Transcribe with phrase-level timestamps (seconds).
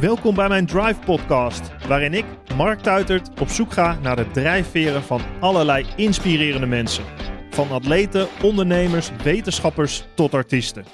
[0.00, 2.24] Welkom bij mijn Drive Podcast, waarin ik,
[2.56, 7.04] Mark Tuitert, op zoek ga naar de drijfveren van allerlei inspirerende mensen.
[7.50, 10.84] Van atleten, ondernemers, wetenschappers tot artiesten.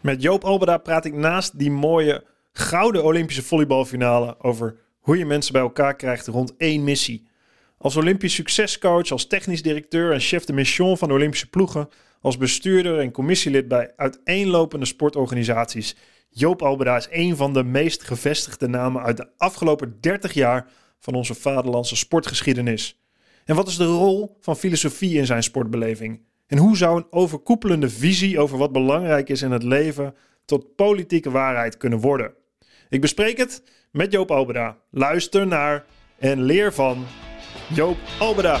[0.00, 5.52] Met Joop Albeda praat ik naast die mooie gouden Olympische volleybalfinale over hoe je mensen
[5.52, 7.28] bij elkaar krijgt rond één missie.
[7.78, 11.88] Als Olympisch succescoach, als technisch directeur en chef de mission van de Olympische ploegen,
[12.20, 15.96] als bestuurder en commissielid bij uiteenlopende sportorganisaties.
[16.32, 21.14] Joop Albeda is een van de meest gevestigde namen uit de afgelopen 30 jaar van
[21.14, 23.00] onze vaderlandse sportgeschiedenis.
[23.44, 26.20] En wat is de rol van filosofie in zijn sportbeleving?
[26.46, 31.30] En hoe zou een overkoepelende visie over wat belangrijk is in het leven tot politieke
[31.30, 32.32] waarheid kunnen worden?
[32.88, 34.76] Ik bespreek het met Joop Albeda.
[34.90, 35.84] Luister naar
[36.18, 37.04] en leer van
[37.74, 38.60] Joop Albeda.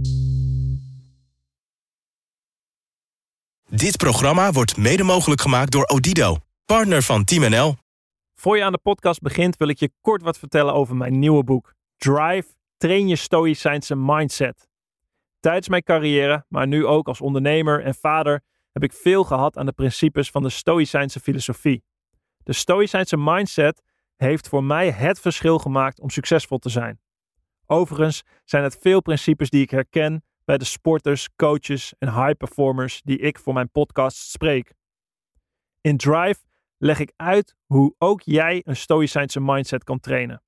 [3.75, 7.75] Dit programma wordt mede mogelijk gemaakt door Odido, partner van Team NL.
[8.35, 11.43] Voor je aan de podcast begint wil ik je kort wat vertellen over mijn nieuwe
[11.43, 12.47] boek Drive,
[12.77, 14.67] train je stoïcijnse mindset.
[15.39, 18.41] Tijdens mijn carrière, maar nu ook als ondernemer en vader,
[18.71, 21.83] heb ik veel gehad aan de principes van de stoïcijnse filosofie.
[22.37, 23.81] De stoïcijnse mindset
[24.15, 26.99] heeft voor mij het verschil gemaakt om succesvol te zijn.
[27.65, 33.01] Overigens zijn het veel principes die ik herken bij de sporters, coaches en high performers
[33.01, 34.73] die ik voor mijn podcast spreek.
[35.81, 36.39] In Drive
[36.77, 40.43] leg ik uit hoe ook jij een stoïcijnse mindset kan trainen.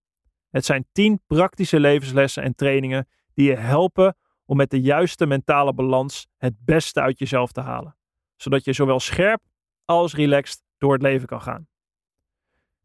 [0.50, 5.74] Het zijn 10 praktische levenslessen en trainingen die je helpen om met de juiste mentale
[5.74, 7.98] balans het beste uit jezelf te halen,
[8.36, 9.42] zodat je zowel scherp
[9.86, 11.68] als relaxed door het leven kan gaan.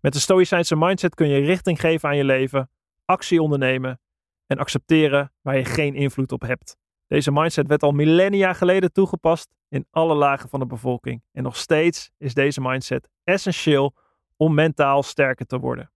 [0.00, 2.70] Met de stoïcijnse mindset kun je richting geven aan je leven,
[3.04, 4.00] actie ondernemen
[4.46, 6.76] en accepteren waar je geen invloed op hebt.
[7.08, 11.22] Deze mindset werd al millennia geleden toegepast in alle lagen van de bevolking.
[11.32, 13.94] En nog steeds is deze mindset essentieel
[14.36, 15.92] om mentaal sterker te worden.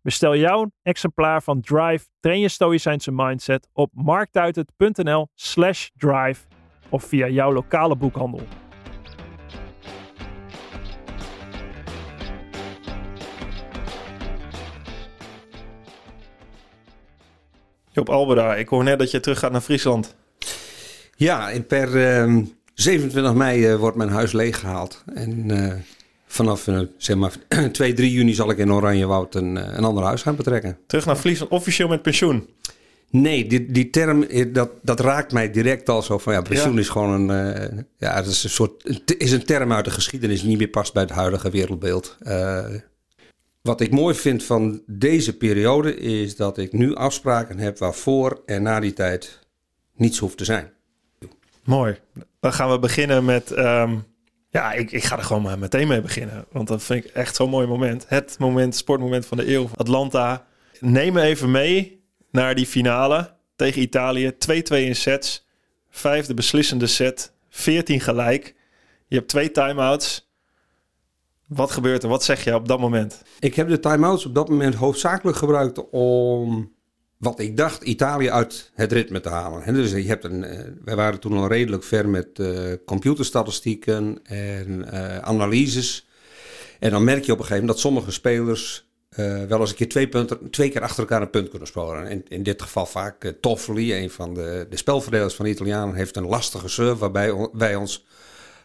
[0.00, 6.46] Bestel jouw exemplaar van Drive Train je Stoïcijnse Mindset op marktuitert.nl slash drive
[6.88, 8.46] of via jouw lokale boekhandel.
[17.90, 20.20] Joop Albeda, ik hoor net dat je terug gaat naar Friesland.
[21.22, 22.44] Ja, en per ehm
[22.74, 25.04] 27 mei eh, wordt mijn huis leeggehaald.
[25.14, 25.74] En eh,
[26.26, 27.32] vanaf eh, zeg maar
[27.72, 30.78] 2, 3 juni zal ik in Oranjewoud een, een ander huis gaan betrekken.
[30.86, 32.48] Terug naar Friesland, officieel met pensioen.
[33.10, 36.80] Nee, die, die term, dat, dat raakt mij direct al zo van ja, pensioen Ja.
[36.80, 40.48] is gewoon een, ja, het is een soort, is een term uit de geschiedenis die
[40.48, 42.18] niet meer past bij het huidige wereldbeeld.
[43.62, 48.62] Wat ik mooi vind van deze periode is dat ik nu afspraken heb waarvoor en
[48.62, 49.38] na die tijd
[49.94, 50.72] niets hoeft te zijn.
[51.64, 51.98] Mooi.
[52.40, 53.50] Dan gaan we beginnen met.
[53.50, 53.96] ehm,
[54.50, 56.44] ja, ik, ik ga er gewoon maar meteen mee beginnen.
[56.50, 58.04] Want dat vind ik echt zo'n mooi moment.
[58.08, 59.68] Het moment, sportmoment van de eeuw.
[59.74, 60.46] Atlanta.
[60.80, 64.32] Neem me even mee naar die finale tegen Italië.
[64.32, 64.34] 2-2
[64.68, 65.46] in sets.
[65.90, 67.32] Vijfde beslissende set.
[67.48, 68.54] 14 gelijk.
[69.06, 70.30] Je hebt twee time-outs.
[71.46, 72.08] Wat gebeurt er?
[72.08, 73.22] Wat zeg je op dat moment?
[73.38, 76.72] Ik heb de time-outs op dat moment hoofdzakelijk gebruikt om
[77.22, 79.62] wat ik dacht Italië uit het ritme te halen.
[79.62, 82.48] En dus je hebt een, eh, wij waren toen al redelijk ver met eh,
[82.86, 86.06] computerstatistieken en eh, analyses.
[86.78, 88.90] En dan merk je op een gegeven moment dat sommige spelers
[89.48, 92.06] wel eens een keer twee, punten, twee keer achter elkaar een punt kunnen scoren.
[92.06, 96.16] In, in dit geval vaak Toffoli, een van de, de spelverdelers van de Italianen, heeft
[96.16, 98.04] een lastige serve waarbij wij ons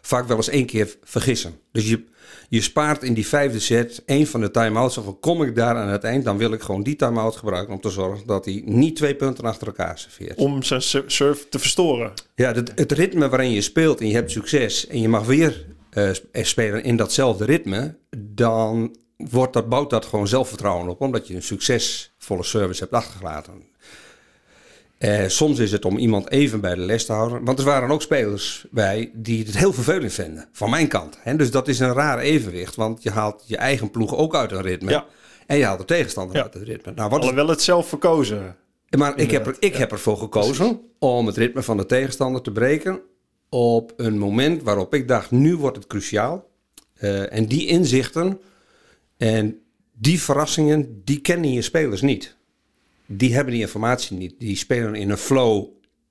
[0.08, 1.60] vaak wel eens één keer vergissen.
[1.72, 2.04] Dus je,
[2.48, 4.98] je spaart in die vijfde set één van de time-outs.
[4.98, 7.80] Of kom ik daar aan het eind, dan wil ik gewoon die time-out gebruiken om
[7.80, 10.38] te zorgen dat hij niet twee punten achter elkaar serveert.
[10.38, 12.12] Om zijn serve te verstoren.
[12.34, 15.66] Ja, het, het ritme waarin je speelt en je hebt succes en je mag weer
[15.90, 21.26] eh, eh, spelen in datzelfde ritme, dan wordt dat, bouwt dat gewoon zelfvertrouwen op, omdat
[21.26, 23.67] je een succesvolle service hebt achtergelaten.
[24.98, 27.44] Eh, soms is het om iemand even bij de les te houden.
[27.44, 30.48] Want er waren ook spelers bij die het heel vervelend vinden.
[30.52, 31.18] Van mijn kant.
[31.20, 31.36] Hè?
[31.36, 32.74] Dus dat is een raar evenwicht.
[32.76, 34.90] Want je haalt je eigen ploeg ook uit een ritme.
[34.90, 35.06] Ja.
[35.46, 36.42] En je haalt de tegenstander Ja.
[36.42, 36.92] uit het ritme.
[36.94, 38.56] Nou, wat Alhoewel het zelf verkozen.
[38.98, 42.52] maar ik, heb, er, ik heb ervoor gekozen om het ritme van de tegenstander te
[42.52, 43.00] breken.
[43.50, 46.46] op een moment waarop ik dacht, nu wordt het cruciaal.
[47.00, 48.40] Uh, en die inzichten
[49.16, 49.58] en
[49.92, 52.36] die verrassingen, die kennen je spelers niet.
[53.10, 54.34] Die hebben die informatie niet.
[54.38, 55.66] Die spelen in een flow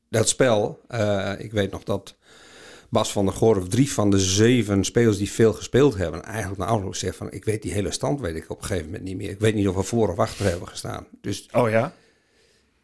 [0.10, 0.80] dat spel.
[0.90, 2.16] Uh, ik weet nog dat
[2.90, 6.60] Bas van der Goor of drie van de zeven spelers die veel gespeeld hebben, eigenlijk
[6.60, 9.04] naar afloop zegt van, ik weet die hele stand weet ik op een gegeven moment
[9.04, 9.30] niet meer.
[9.30, 11.08] Ik weet niet of we voor of achter hebben gestaan.
[11.22, 11.94] Dus, oh ja?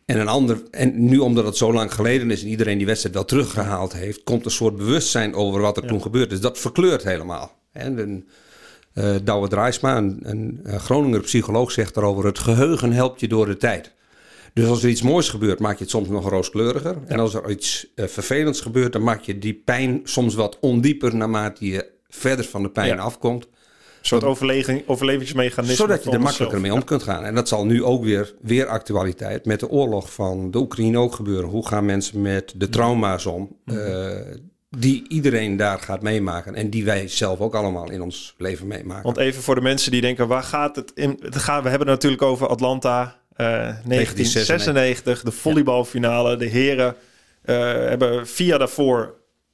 [0.06, 3.16] En een ander, en nu omdat het zo lang geleden is en iedereen die wedstrijd
[3.16, 6.42] wel teruggehaald heeft, komt een soort bewustzijn over wat er toen gebeurd is.
[6.42, 7.52] Dat verkleurt helemaal.
[7.72, 8.28] En een,
[8.94, 13.46] uh, Douwe Draaisma, een, een, een Groninger psycholoog, zegt erover: het geheugen helpt je door
[13.46, 13.94] de tijd.
[14.54, 16.98] Dus als er iets moois gebeurt, maak je het soms nog rooskleuriger.
[17.08, 21.16] En als er iets uh, vervelends gebeurt, dan maak je die pijn soms wat ondieper
[21.16, 23.44] naarmate je verder van de pijn afkomt.
[23.44, 24.24] Een soort
[24.88, 25.76] overlevingsmechanisme.
[25.76, 27.24] Zodat je er makkelijker mee om kunt gaan.
[27.24, 31.16] En dat zal nu ook weer, weer actualiteit met de oorlog van de Oekraïne ook
[31.16, 31.50] gebeuren.
[31.50, 33.58] Hoe gaan mensen met de trauma's om?
[33.66, 36.56] Mm die iedereen daar gaat meemaken.
[36.56, 39.04] En die wij zelf ook allemaal in ons leven meemaken.
[39.04, 41.20] Want even voor de mensen die denken, waar gaat het in?
[41.20, 46.36] We hebben het natuurlijk over Atlanta 1996, de volleybalfinale.
[46.36, 46.96] De heren
[47.46, 49.14] uh, hebben vier daarvoor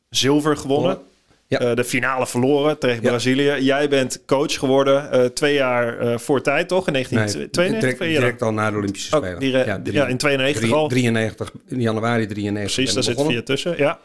[0.10, 0.98] zilver gewonnen.
[1.48, 1.62] Ja.
[1.62, 3.10] Uh, de finale verloren tegen ja.
[3.10, 3.56] Brazilië.
[3.60, 6.88] Jij bent coach geworden uh, twee jaar uh, voor tijd, toch?
[6.88, 7.62] In 1992?
[7.72, 9.34] Nee, direct, direct, al na de Olympische Spelen.
[9.34, 10.88] Oh, die, ja, drie, ja, in 92 al.
[10.88, 12.76] 93, in januari 93.
[12.76, 14.00] Precies, daar zit vier tussen, ja.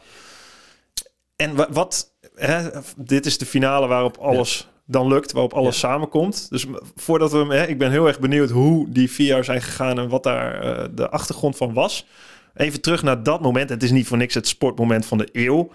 [1.35, 6.49] En wat, hè, dit is de finale waarop alles dan lukt, waarop alles samenkomt.
[6.49, 6.65] Dus
[6.95, 10.09] voordat we, hè, ik ben heel erg benieuwd hoe die vier jaar zijn gegaan en
[10.09, 12.07] wat daar uh, de achtergrond van was.
[12.53, 13.69] Even terug naar dat moment.
[13.69, 15.71] Het is niet voor niks het sportmoment van de eeuw.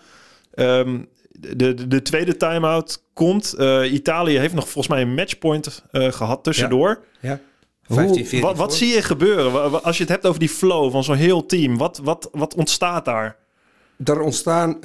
[0.55, 3.55] Um, de, de, de, tweede time-out komt.
[3.59, 7.05] Uh, Italië heeft nog volgens mij een matchpoint uh, gehad tussendoor.
[7.21, 7.31] Ja.
[7.31, 7.41] ja.
[7.83, 9.83] 15, 14 wat, wat zie je gebeuren?
[9.83, 13.05] Als je het hebt over die flow van zo'n heel team, wat, wat, wat ontstaat
[13.05, 13.37] daar?
[14.05, 14.81] Er ontstaan.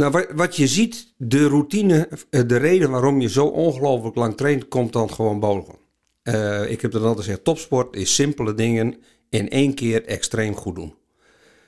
[0.00, 4.68] Nou, wat, je ziet, de routine, eh, de reden waarom je zo ongelooflijk lang traint,
[4.68, 5.74] komt dan gewoon boven.
[6.22, 8.96] Uh, ik heb dat altijd gezegd: topsport is simpele dingen
[9.28, 10.94] in één keer extreem goed doen.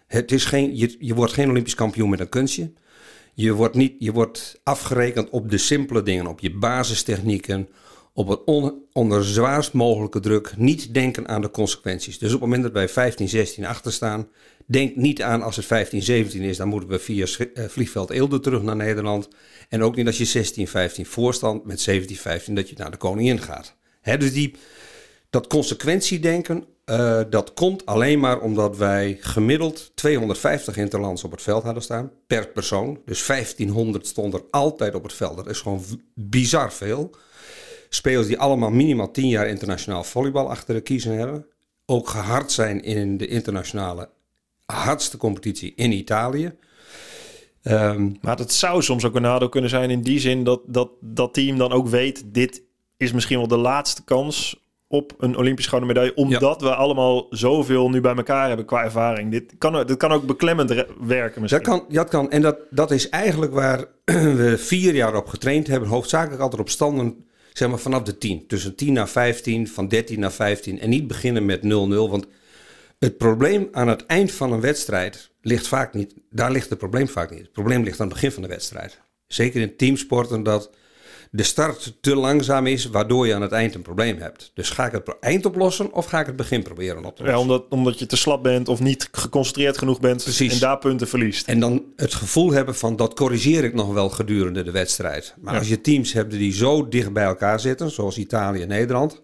[0.06, 2.72] Het is geen, je, je wordt geen Olympisch kampioen met een kunstje.
[3.34, 7.68] Je wordt, niet, je wordt afgerekend op de simpele dingen, op je basistechnieken,
[8.14, 10.56] op on, onder zwaarst mogelijke druk.
[10.56, 12.18] Niet denken aan de consequenties.
[12.18, 14.28] Dus op het moment dat wij 15, 16 achter staan,
[14.66, 18.40] denk niet aan als het 15, 17 is, dan moeten we via uh, vliegveld Eelde
[18.40, 19.28] terug naar Nederland.
[19.68, 22.96] En ook niet als je 16, 15 voorstand met 17, 15 dat je naar de
[22.96, 23.76] koningin gaat.
[24.00, 24.54] Hè, dus die,
[25.30, 31.62] dat consequentiedenken, uh, dat komt alleen maar omdat wij gemiddeld 250 interlands op het veld
[31.62, 33.00] hadden staan per persoon.
[33.04, 35.36] Dus 1500 stond er altijd op het veld.
[35.36, 35.84] Dat is gewoon
[36.14, 37.16] bizar veel.
[37.94, 41.46] Spelers die allemaal minimaal 10 jaar internationaal volleybal achter de kiezen hebben.
[41.86, 44.08] Ook gehard zijn in de internationale
[44.64, 46.52] hardste competitie in Italië.
[47.64, 50.90] Um, maar het zou soms ook een nadeel kunnen zijn in die zin dat, dat
[51.00, 52.62] dat team dan ook weet: dit
[52.96, 56.14] is misschien wel de laatste kans op een Olympisch gouden medaille.
[56.14, 59.30] Omdat we allemaal zoveel nu bij elkaar hebben qua ervaring.
[59.30, 61.62] Dit kan, dit kan ook beklemmend werken misschien.
[61.62, 62.30] Dat kan, dat kan.
[62.30, 63.84] En dat, dat is eigenlijk waar
[64.40, 65.88] we vier jaar op getraind hebben.
[65.88, 68.46] Hoofdzakelijk altijd op standen zeg maar vanaf de 10.
[68.46, 70.80] Tussen 10 naar 15, van 13 naar 15.
[70.80, 71.68] En niet beginnen met 0-0.
[72.10, 72.26] Want
[72.98, 76.14] het probleem aan het eind van een wedstrijd ligt vaak niet.
[76.30, 77.40] Daar ligt het probleem vaak niet.
[77.40, 79.00] Het probleem ligt aan het begin van de wedstrijd.
[79.26, 80.70] Zeker in teamsporten dat
[81.34, 84.50] de start te langzaam is, waardoor je aan het eind een probleem hebt.
[84.54, 87.38] Dus ga ik het eind oplossen of ga ik het begin proberen op te lossen?
[87.38, 90.52] Ja, omdat, omdat je te slap bent of niet geconcentreerd genoeg bent Precies.
[90.52, 91.48] en daar punten verliest.
[91.48, 95.34] En dan het gevoel hebben van dat corrigeer ik nog wel gedurende de wedstrijd.
[95.40, 99.22] Maar als je teams hebt die zo dicht bij elkaar zitten, zoals Italië en Nederland,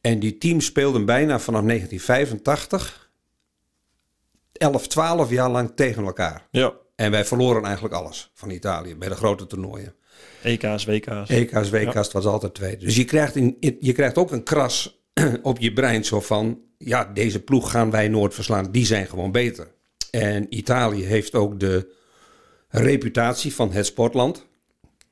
[0.00, 3.10] en die teams speelden bijna vanaf 1985
[4.52, 6.46] 11, 12 jaar lang tegen elkaar.
[6.50, 6.72] Ja.
[6.96, 9.94] En wij verloren eigenlijk alles van Italië bij de grote toernooien.
[10.42, 11.28] EK's, WK's.
[11.28, 12.00] EK's, WK's, ja.
[12.00, 12.76] het was altijd twee.
[12.76, 15.02] Dus je krijgt, in, je krijgt ook een kras
[15.42, 16.60] op je brein zo van...
[16.78, 19.68] ja, deze ploeg gaan wij nooit verslaan, die zijn gewoon beter.
[20.10, 21.94] En Italië heeft ook de
[22.68, 24.46] reputatie van het sportland.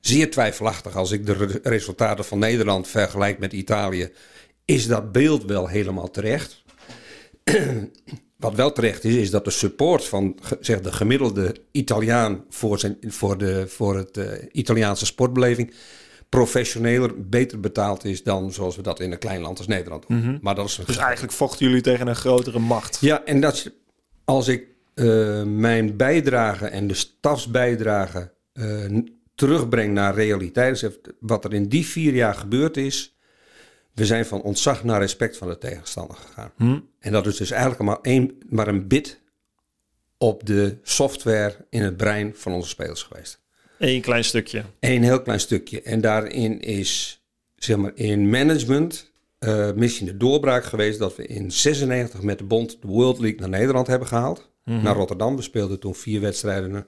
[0.00, 4.10] Zeer twijfelachtig als ik de resultaten van Nederland vergelijk met Italië
[4.64, 6.62] is dat beeld wel helemaal terecht.
[8.38, 12.97] Wat wel terecht is, is dat de support van zeg, de gemiddelde Italiaan voor, zijn,
[13.00, 15.75] voor, de, voor het uh, Italiaanse sportbeleving
[16.28, 20.16] professioneler, beter betaald is dan zoals we dat in een klein land als Nederland doen.
[20.16, 20.38] Mm -hmm.
[20.42, 22.99] maar dat is dus eigenlijk vochten jullie tegen een grotere macht.
[23.00, 23.71] Ja, en dat
[24.25, 28.99] als ik uh, mijn bijdrage en de stafsbijdrage uh,
[29.35, 33.17] terugbreng naar realiteit, dus wat er in die vier jaar gebeurd is,
[33.99, 36.52] we zijn van ontzag naar respect van de tegenstander gegaan.
[36.57, 36.78] Hm.
[36.99, 39.21] En dat is dus eigenlijk maar, één, maar een bit
[40.19, 43.40] op de software in het brein van onze spelers geweest.
[43.78, 44.64] Eén klein stukje.
[44.81, 45.83] Een heel klein stukje.
[45.83, 47.23] En daarin is,
[47.57, 52.45] zeg maar, in management uh, misschien de doorbraak geweest dat we in 96 met de
[52.45, 54.50] bond de World League naar Nederland hebben gehaald.
[54.64, 54.83] Mhm.
[54.83, 55.37] Naar Rotterdam.
[55.37, 56.87] We speelden toen vier wedstrijden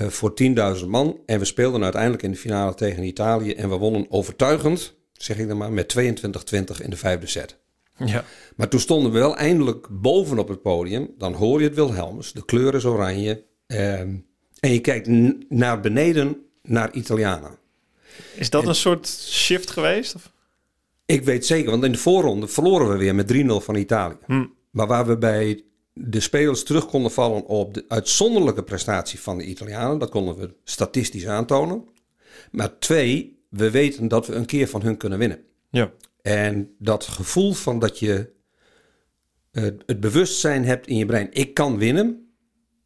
[0.00, 0.32] uh, voor
[0.80, 1.20] 10.000 man.
[1.26, 3.52] En we speelden uiteindelijk in de finale tegen Italië.
[3.52, 7.58] En we wonnen overtuigend, zeg ik dan maar, met 22-20 in de vijfde set.
[8.04, 8.24] Ja.
[8.56, 11.14] Maar toen stonden we wel eindelijk bovenop het podium.
[11.18, 13.44] Dan hoor je het Wilhelmus, de kleur is oranje.
[13.66, 14.14] ehm,
[14.60, 15.08] en je kijkt
[15.48, 17.58] naar beneden naar Italianen.
[18.34, 20.14] Is dat een soort shift geweest?
[20.14, 20.32] Of?
[21.06, 24.16] Ik weet zeker, want in de voorronde verloren we weer met 3-0 van Italië.
[24.26, 24.46] Hm.
[24.70, 29.44] Maar waar we bij de spelers terug konden vallen op de uitzonderlijke prestatie van de
[29.44, 31.84] Italianen, dat konden we statistisch aantonen.
[32.50, 35.44] Maar twee, we weten dat we een keer van hun kunnen winnen.
[35.70, 35.92] Ja.
[36.22, 38.32] En dat gevoel van dat je
[39.50, 42.32] eh, het bewustzijn hebt in je brein, ik kan winnen,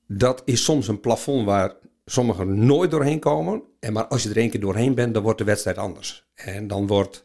[0.07, 3.62] dat is soms een plafond waar sommigen nooit doorheen komen.
[3.81, 6.26] En maar als je er één keer doorheen bent, dan wordt de wedstrijd anders.
[6.35, 7.25] En dan wordt,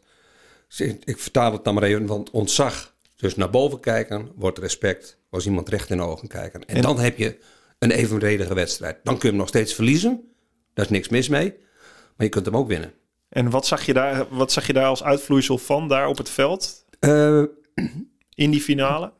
[1.04, 5.46] ik vertaal het dan maar even, want ontzag, dus naar boven kijken, wordt respect, als
[5.46, 6.66] iemand recht in de ogen kijken.
[6.66, 7.38] En, En- dan heb je
[7.78, 8.98] een evenredige wedstrijd.
[9.02, 10.22] Dan kun je hem nog steeds verliezen,
[10.74, 11.54] daar is niks mis mee,
[12.16, 12.92] maar je kunt hem ook winnen.
[13.28, 16.30] En wat zag, je daar, wat zag je daar als uitvloeisel van, daar op het
[16.30, 17.42] veld, Eh,
[18.34, 19.12] in die finale?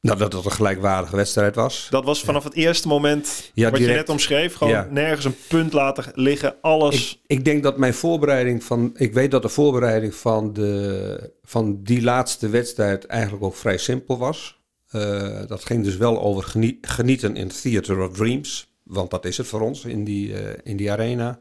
[0.00, 1.86] nou, dat het een gelijkwaardige wedstrijd was.
[1.90, 4.54] Dat was vanaf het eerste moment Ja, wat je net omschreef.
[4.54, 4.88] Gewoon Ja.
[4.90, 6.54] nergens een punt laten liggen.
[6.60, 7.12] Alles.
[7.26, 8.90] Ik, ik denk dat mijn voorbereiding van.
[8.96, 14.18] Ik weet dat de voorbereiding van, de, van die laatste wedstrijd eigenlijk ook vrij simpel
[14.18, 14.58] was.
[14.88, 18.72] Eh, dat ging dus wel over genie- genieten in Theater of Dreams.
[18.82, 21.38] Want dat is het voor ons in die, eh, in die arena.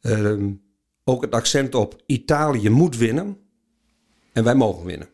[0.00, 0.50] Ehm,
[1.04, 3.36] ook het accent op Italië moet winnen.
[4.32, 5.08] En wij mogen winnen.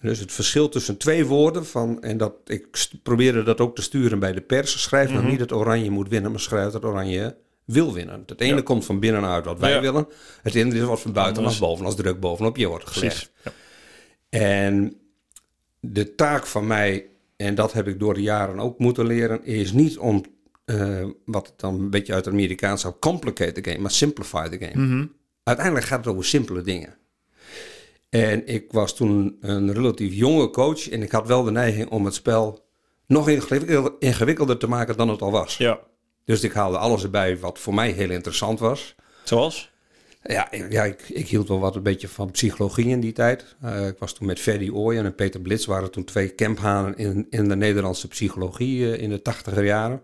[0.00, 4.18] Dus het verschil tussen twee woorden van, en dat ik probeerde dat ook te sturen
[4.18, 4.82] bij de pers.
[4.82, 5.30] Schrijf nou Mhm.
[5.30, 8.22] niet dat Oranje moet winnen, maar schrijf dat Oranje wil winnen.
[8.26, 8.62] Het ene Ja.
[8.62, 9.80] komt van binnenuit wat wij Ja.
[9.80, 10.06] willen.
[10.42, 13.30] Het andere is wat van buitenaf boven als druk bovenop je wordt gelegd.
[13.44, 13.52] Ja.
[14.28, 14.96] En
[15.80, 19.72] de taak van mij, en dat heb ik door de jaren ook moeten leren, is
[19.72, 20.24] niet om,
[20.70, 24.58] eh, wat dan een beetje uit het Amerikaans zou, complicate the game, maar simplify the
[24.66, 24.86] game.
[24.86, 25.06] Mhm.
[25.42, 26.96] Uiteindelijk gaat het over simpele dingen.
[28.08, 32.04] En ik was toen een relatief jonge coach en ik had wel de neiging om
[32.04, 32.68] het spel
[33.06, 35.56] nog ingewikkelder, ingewikkelder te maken dan het al was.
[35.56, 35.80] ja.
[36.24, 38.94] Dus ik haalde alles erbij wat voor mij heel interessant was.
[39.24, 39.70] Zoals?
[40.22, 43.56] Ja, ik- ja ik, ik hield wel wat een beetje van psychologie in die tijd.
[43.60, 47.26] Eh, ik was toen met Ferdy Ooyen en Peter Blitz, waren toen twee camphanen in,
[47.30, 50.02] in de Nederlandse psychologie eh, in de tachtiger jaren.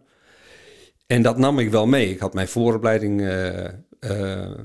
[1.06, 2.10] En dat nam ik wel mee.
[2.10, 3.64] Ik had mijn vooropleiding eh,
[3.98, 4.58] eh,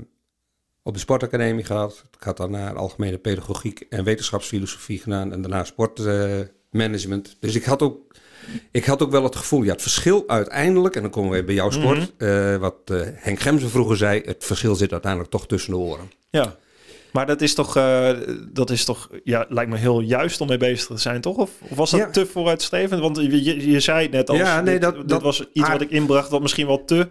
[0.82, 2.04] op de sportacademie gehad.
[2.18, 7.36] Ik had daarna algemene pedagogiek en wetenschapsfilosofie gedaan en daarna sportmanagement.
[7.40, 8.12] dus ik had ook
[8.70, 11.44] ik had ook wel het gevoel, ja, het verschil uiteindelijk, en dan komen we weer
[11.44, 15.46] bij jouw sport, eh, wat eh, Henk Gemsen vroeger zei, het verschil zit uiteindelijk toch
[15.46, 16.10] tussen de oren.
[16.30, 16.56] Ja.
[17.12, 18.10] Maar dat is toch, eh,
[18.52, 21.36] dat is toch ja, lijkt me heel juist om mee bezig te zijn, toch?
[21.36, 22.10] Of, of was dat Ja.
[22.10, 23.00] te vooruitstrevend?
[23.00, 24.36] Want je, je, je zei het net al.
[24.36, 27.08] Ja, nee, dit, dat- dit dat- was iets wat ik inbracht, wat misschien wel te.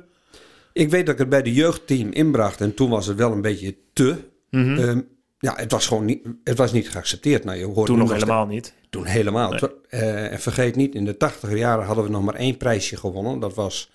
[0.74, 3.42] Ik weet dat ik het bij de jeugdteam inbracht en toen was het wel een
[3.42, 4.16] beetje te.
[4.50, 4.78] Mhm.
[4.80, 5.02] Ehm,
[5.40, 7.44] ja, het was gewoon niet, het was niet geaccepteerd.
[7.44, 8.74] Nou, je hoort Toen nog helemaal niet.
[8.90, 9.50] Toen helemaal.
[9.52, 9.60] Nee.
[9.90, 13.40] Eh, en vergeet niet, in de tachtiger jaren hadden we nog maar één prijsje gewonnen.
[13.40, 13.92] Dat was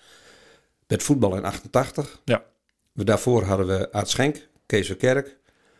[0.87, 2.21] met voetbal in 88.
[2.25, 2.43] Ja.
[2.91, 5.37] We, daarvoor hadden we Aad Schenk, Kees Kerk,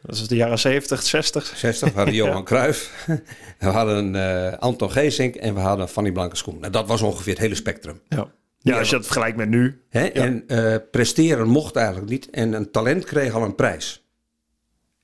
[0.07, 1.53] Dat is de jaren 70, 60.
[1.55, 1.89] 60.
[1.89, 3.05] We hadden Johan Cruijff.
[3.59, 6.59] We hadden eh, Anton Geesink en we hadden Fanny Blankenschoen.
[6.59, 8.01] Nou, dat was ongeveer het hele spectrum.
[8.07, 8.31] Ja.
[8.59, 9.81] Ja, als je dat vergelijkt met nu.
[9.89, 10.03] Hè?
[10.03, 10.11] Ja.
[10.11, 12.29] En eh, presteren mocht eigenlijk niet.
[12.29, 14.07] En een talent kreeg al een prijs.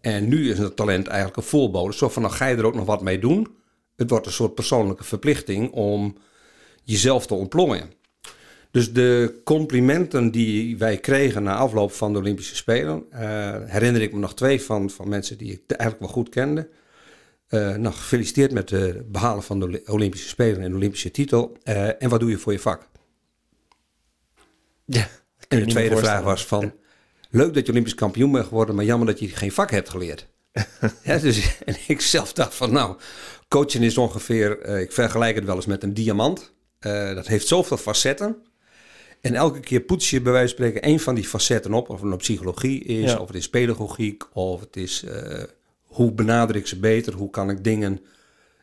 [0.01, 1.93] En nu is het talent eigenlijk een voorbode.
[1.93, 3.55] Zo van, dan ga je er ook nog wat mee doen.
[3.95, 6.17] Het wordt een soort persoonlijke verplichting om
[6.83, 7.91] jezelf te ontplooien.
[8.74, 13.03] Dus de complimenten die wij kregen na afloop van de Olympische Spelen...
[13.10, 13.20] eh,
[13.65, 16.70] herinner ik me nog twee van, van mensen die ik eigenlijk wel goed kende.
[17.48, 21.58] Eh nou, gefeliciteerd met het behalen van de Olympische Spelen en de Olympische titel.
[21.63, 22.88] Eh, en wat doe je voor je vak?
[24.86, 25.08] Ja.
[25.48, 26.74] En de tweede vraag was van...
[27.30, 30.27] Leuk dat je Olympisch kampioen bent geworden, maar jammer dat je geen vak hebt geleerd.
[31.03, 32.98] ja, dus, en ik zelf dacht van nou,
[33.48, 34.65] coachen is ongeveer...
[34.65, 36.53] ik vergelijk het wel eens met een diamant.
[36.80, 38.51] Dat heeft zoveel facetten.
[39.24, 41.89] En elke keer poets je bij wijze van spreken één van die facetten op.
[41.89, 43.18] Of het nou psychologie is, Ja.
[43.18, 45.03] of het is pedagogiek, of het is...
[45.03, 45.44] eh,
[45.84, 47.13] hoe benader ik ze beter?
[47.13, 48.00] Hoe kan ik dingen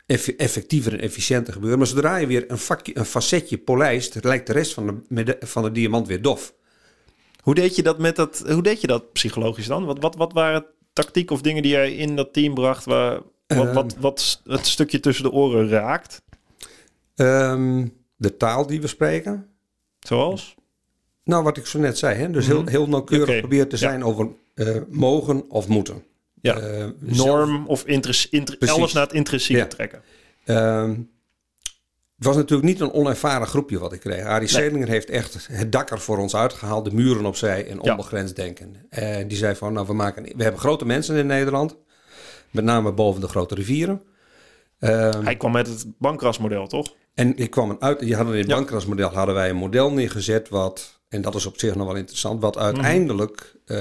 [0.07, 1.79] eff- effectiever en efficiënter gebeuren?
[1.79, 4.25] Maar zodra je weer een, vakje, een facetje polijst...
[4.25, 6.55] lijkt de rest van de, van de diamant weer dof.
[7.43, 8.43] Hoe deed je dat met dat?
[8.53, 9.85] Hoe deed je dat psychologisch dan?
[9.85, 13.15] Wat, wat, wat waren tactiek of dingen die jij in dat team bracht waar
[13.47, 13.75] wat, Ehm.
[13.75, 16.23] wat, wat het stukje tussen de oren raakt?
[17.15, 17.87] Ehm,
[18.17, 19.47] de taal die we spreken.
[20.01, 20.55] Zoals?
[21.25, 22.15] Nou, wat ik zo net zei.
[22.17, 22.31] Hè?
[22.31, 23.39] Dus heel, heel nauwkeurig Oké.
[23.39, 23.81] proberen te Ja.
[23.81, 26.05] zijn over eh, mogen of moeten.
[26.41, 26.59] Ja.
[26.59, 29.67] Eh, zelf- Norm of interesse, inter- alles naar het intrinsieke Ja.
[29.69, 30.03] trekken.
[30.45, 30.91] Ehm,
[32.17, 34.25] het was natuurlijk niet een onervaren groepje wat ik kreeg.
[34.25, 38.37] Arie Selinger heeft echt het dak er voor ons uitgehaald, de muren opzij en onbegrensd
[38.37, 38.77] denken.
[38.89, 41.77] En die zei van, nou we, maken, we hebben grote mensen in Nederland,
[42.51, 44.03] met name boven de grote rivieren.
[44.79, 46.95] Ehm, Hij kwam met het bankrasmodel, toch?
[47.15, 48.55] En ik kwam een uit, die hadden in het Ja.
[48.57, 52.41] bankrasmodel hadden wij een model neergezet wat, en dat is op zich nog wel interessant,
[52.41, 53.77] wat uiteindelijk eh,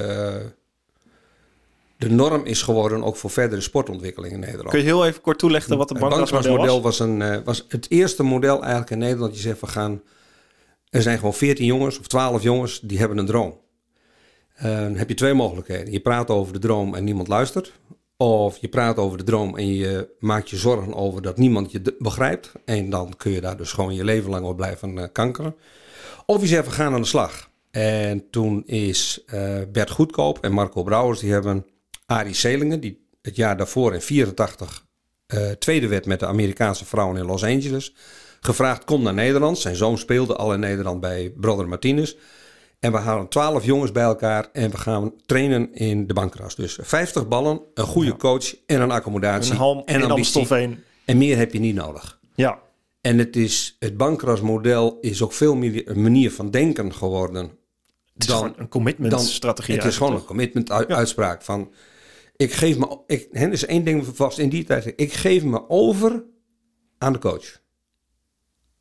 [1.98, 4.69] de norm is geworden ook voor verdere sportontwikkeling in Nederland.
[4.69, 7.00] Kun je heel even kort toelichten wat het Het bankrasmodel was?
[7.00, 9.36] een, eh, was het eerste model eigenlijk in Nederland.
[9.36, 10.01] Je zegt, we gaan...
[10.89, 13.59] Er zijn gewoon 14 jongens of 12 jongens die hebben een droom.
[14.62, 15.91] Dan heb je twee mogelijkheden.
[15.93, 17.74] Je praat over de droom en niemand luistert.
[18.21, 21.95] Of je praat over de droom en je maakt je zorgen over dat niemand je
[21.99, 22.51] begrijpt.
[22.65, 25.55] En dan kun je daar dus gewoon je leven lang op blijven eh, kankeren.
[26.25, 27.49] Of je zegt, we gaan aan de slag.
[27.71, 31.65] En toen is eh, Bert Goedkoop en Marco Brouwers, die hebben
[32.05, 34.85] Arie Selingen, die het jaar daarvoor in 84
[35.25, 37.95] eh, tweede werd met de Amerikaanse vrouwen in Los Angeles,
[38.39, 39.57] gevraagd, kom naar Nederland.
[39.57, 42.15] Zijn zoon speelde al in Nederland bij Brother Martinez.
[42.79, 46.55] En we halen 12 jongens bij elkaar en we gaan trainen in de bankras.
[46.55, 49.51] Dus 50 ballen, een goede coach en een accommodatie.
[49.51, 50.12] Een halm en.
[50.12, 50.83] Amstelveen.
[51.05, 52.19] En meer heb je niet nodig.
[52.36, 52.59] Ja.
[53.01, 57.43] En het, is, het bankrasmodel is ook veel meer een manier van denken geworden.
[58.13, 59.75] Het is dan, gewoon een commitment dan- strategie.
[59.75, 61.71] Het is gewoon een commitment ui- uitspraak van...
[62.36, 62.98] Ik geef me...
[63.07, 64.93] Ik, hè, is één ding vast in die tijd.
[64.95, 66.24] Ik geef me over
[66.98, 67.58] aan de coach.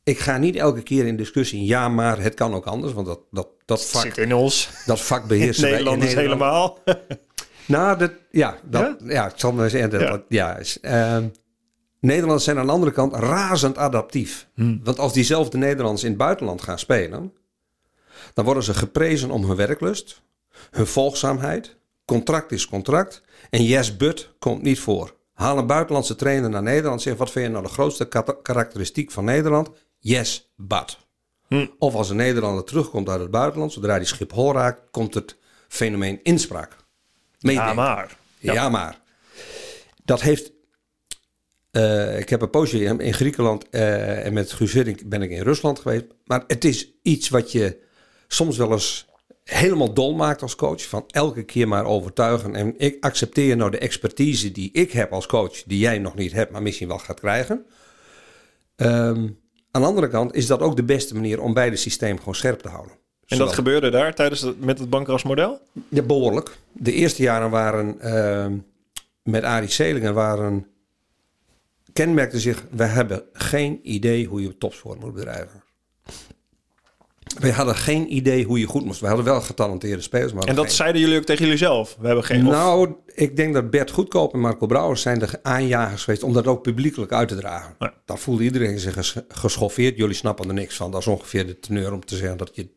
[0.09, 1.65] Ik ga niet elke keer in discussie...
[1.65, 2.93] Ja, maar het kan ook anders.
[2.93, 4.69] Want dat, dat, dat, vak, zit in ons.
[4.85, 6.41] dat vak beheersen wij in Nederlanders Nederland.
[6.41, 6.79] helemaal.
[7.65, 9.25] Nou, dat, ja, dat, ja?
[9.27, 9.89] ik zal maar zeggen.
[9.89, 10.09] Dat, Ja.
[10.09, 10.57] dat- ja.
[10.57, 11.27] is, ehm,
[11.99, 14.47] Nederlanders zijn aan de andere kant razend adaptief.
[14.55, 14.79] Hmm.
[14.83, 17.33] Want als diezelfde Nederlanders in het buitenland gaan spelen,
[18.33, 20.21] dan worden ze geprezen om hun werklust,
[20.71, 21.77] hun volgzaamheid.
[22.05, 23.21] Contract is contract.
[23.49, 25.15] En yes, but komt niet voor.
[25.33, 27.01] Haal een buitenlandse trainer naar Nederland.
[27.01, 28.07] Zeg, wat vind je nou de grootste
[28.41, 29.69] karakteristiek van Nederland?
[29.99, 30.97] Yes, but.
[31.47, 31.67] Hm.
[31.79, 35.35] Of als een Nederlander terugkomt uit het buitenland, zodra hij Schiphol raakt, komt het
[35.67, 36.75] fenomeen inspraak.
[37.37, 38.17] Ja, maar.
[38.39, 38.99] Ja, maar.
[40.03, 40.51] Dat heeft.
[41.71, 45.41] eh, ik heb een poosje in, Griekenland eh, en met Guus Hiddink ben ik in
[45.43, 46.05] Rusland geweest.
[46.25, 47.77] Maar het is iets wat je
[48.27, 49.07] soms wel eens
[49.43, 50.87] helemaal dol maakt als coach.
[50.87, 52.55] Van elke keer maar overtuigen.
[52.55, 56.31] En ik accepteer nou de expertise die ik heb als coach, die jij nog niet
[56.31, 57.65] hebt, maar misschien wel gaat krijgen.
[58.75, 59.27] Ehm,
[59.71, 62.59] aan de andere kant is dat ook de beste manier om beide systemen gewoon scherp
[62.59, 62.97] te houden.
[63.27, 65.59] En dat gebeurde daar tijdens het, met het bankrasmodel?
[65.89, 66.57] ja, behoorlijk.
[66.71, 68.57] De eerste jaren waren ehm,
[69.23, 70.67] met Arie Selingen waren
[71.93, 75.63] kenmerkte zich, we hebben geen idee hoe je topsport moet bedrijven.
[77.37, 78.99] We hadden geen idee hoe je goed moest.
[78.99, 81.97] We hadden wel getalenteerde spelers, maar En dat geen- zeiden jullie ook tegen jullie zelf?
[81.99, 82.43] We hebben geen...
[82.43, 86.47] Nou, ik denk dat Bert Goedkoop en Marco Brouwers zijn de aanjagers geweest om dat
[86.47, 87.75] ook publiekelijk uit te dragen.
[87.79, 87.93] Ja.
[88.05, 89.97] Dan voelde iedereen zich ges- geschoffeerd.
[89.97, 90.91] Jullie snappen er niks van.
[90.91, 92.67] Dat is ongeveer de teneur om te zeggen dat je...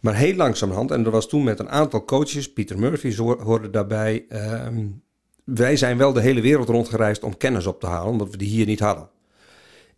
[0.00, 4.24] Maar heel langzamerhand, en dat was toen met een aantal coaches, Pieter Murphy hoorde daarbij.
[4.28, 4.86] ehm,
[5.44, 8.48] wij zijn wel de hele wereld rondgereisd om kennis op te halen, omdat we die
[8.48, 9.08] hier niet hadden.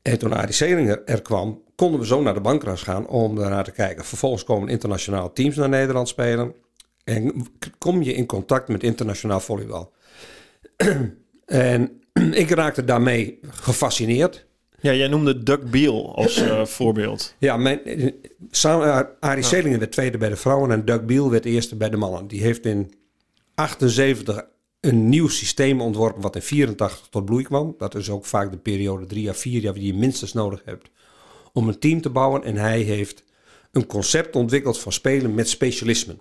[0.03, 3.65] En toen Arie Selinger er kwam, konden we zo naar de bankras gaan om daarnaar
[3.65, 4.05] te kijken.
[4.05, 6.55] Vervolgens komen internationale teams naar Nederland spelen.
[7.05, 7.47] En
[7.79, 9.93] kom je in contact met internationaal volleybal.
[11.45, 12.03] en
[12.43, 14.47] ik raakte daarmee gefascineerd.
[14.81, 17.35] Ja, jij noemde Doug Beal als eh, voorbeeld.
[17.39, 18.12] Ja, mijn, eh,
[18.51, 21.91] samen, eh, Arie Selingen werd tweede bij de vrouwen en Doug Beal werd eerste bij
[21.91, 22.27] de mannen.
[22.27, 22.93] Die heeft in
[23.55, 24.47] 78
[24.81, 27.75] een nieuw systeem ontworpen wat in 84 tot bloei kwam.
[27.79, 30.91] Dat is ook vaak de periode drie à vier jaar die je minstens nodig hebt
[31.57, 32.45] om een team te bouwen.
[32.45, 33.23] En hij heeft
[33.73, 36.21] een concept ontwikkeld van spelen met specialismen.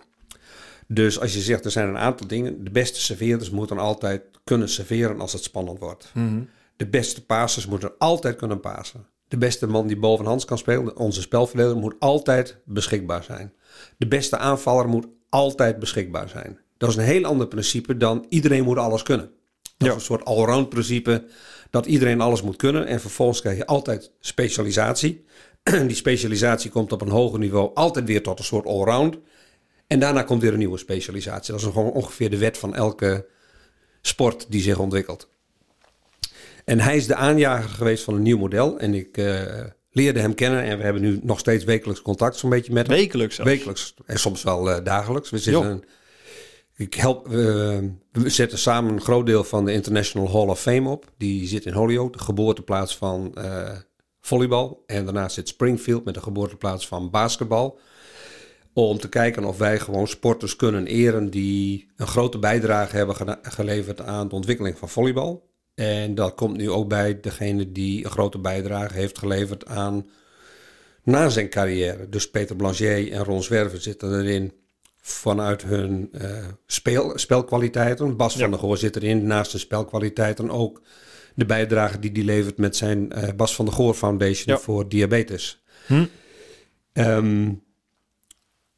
[0.88, 2.64] Dus als je zegt, er zijn een aantal dingen.
[2.64, 6.12] De beste serveerders moeten altijd kunnen serveren als het spannend wordt.
[6.76, 9.08] De beste passers moeten altijd kunnen pasen.
[9.28, 13.54] De beste man die bovenhands kan spelen, onze spelverdeler, moet altijd beschikbaar zijn.
[13.98, 16.60] De beste aanvaller moet altijd beschikbaar zijn.
[16.78, 19.30] Dat is een heel ander principe dan iedereen moet alles kunnen.
[19.78, 19.94] Dat Ja.
[19.94, 21.26] is een soort allround principe
[21.70, 22.86] dat iedereen alles moet kunnen.
[22.88, 25.26] En vervolgens krijg je altijd specialisatie.
[25.88, 29.18] Die specialisatie komt op een hoger niveau altijd weer tot een soort allround.
[29.88, 31.52] En daarna komt weer een nieuwe specialisatie.
[31.54, 33.26] Dat is gewoon ongeveer de wet van elke
[34.02, 35.30] sport die zich ontwikkelt.
[36.66, 38.80] En hij is de aanjager geweest van een nieuw model.
[38.80, 39.44] En ik eh,
[39.92, 40.64] leerde hem kennen.
[40.64, 42.96] En we hebben nu nog steeds wekelijks contact zo'n beetje met hem.
[42.96, 43.52] Wekelijks zelfs.
[43.52, 43.94] Wekelijks.
[44.06, 45.30] En soms wel eh, dagelijks.
[45.30, 45.84] We, zitten.
[46.76, 47.34] Ik help, eh,
[48.12, 51.12] we zetten samen een groot deel van de International Hall of Fame op.
[51.18, 53.78] Die zit in Holyoke, de geboorteplaats van, eh,
[54.22, 54.84] volleybal.
[54.86, 57.80] En daarnaast zit Springfield met de geboorteplaats van basketbal.
[58.74, 64.02] Om te kijken of wij gewoon sporters kunnen eren die een grote bijdrage hebben geleverd
[64.02, 65.50] aan de ontwikkeling van volleybal.
[65.76, 70.08] En dat komt nu ook bij degene die een grote bijdrage heeft geleverd aan
[71.04, 72.10] na zijn carrière.
[72.10, 74.54] Dus Peter Blanchet en Ron Zwerver zitten erin
[75.08, 76.30] vanuit hun eh,
[76.68, 78.18] speel, spelkwaliteiten.
[78.18, 78.40] Bas Ja.
[78.40, 80.82] van der Goor zit erin naast zijn spelkwaliteiten ook
[81.36, 84.62] de bijdrage die hij levert met zijn eh, Bas van der Goor Foundation Ja.
[84.62, 85.64] voor diabetes.
[85.88, 86.06] Hm.
[86.94, 87.52] Ehm,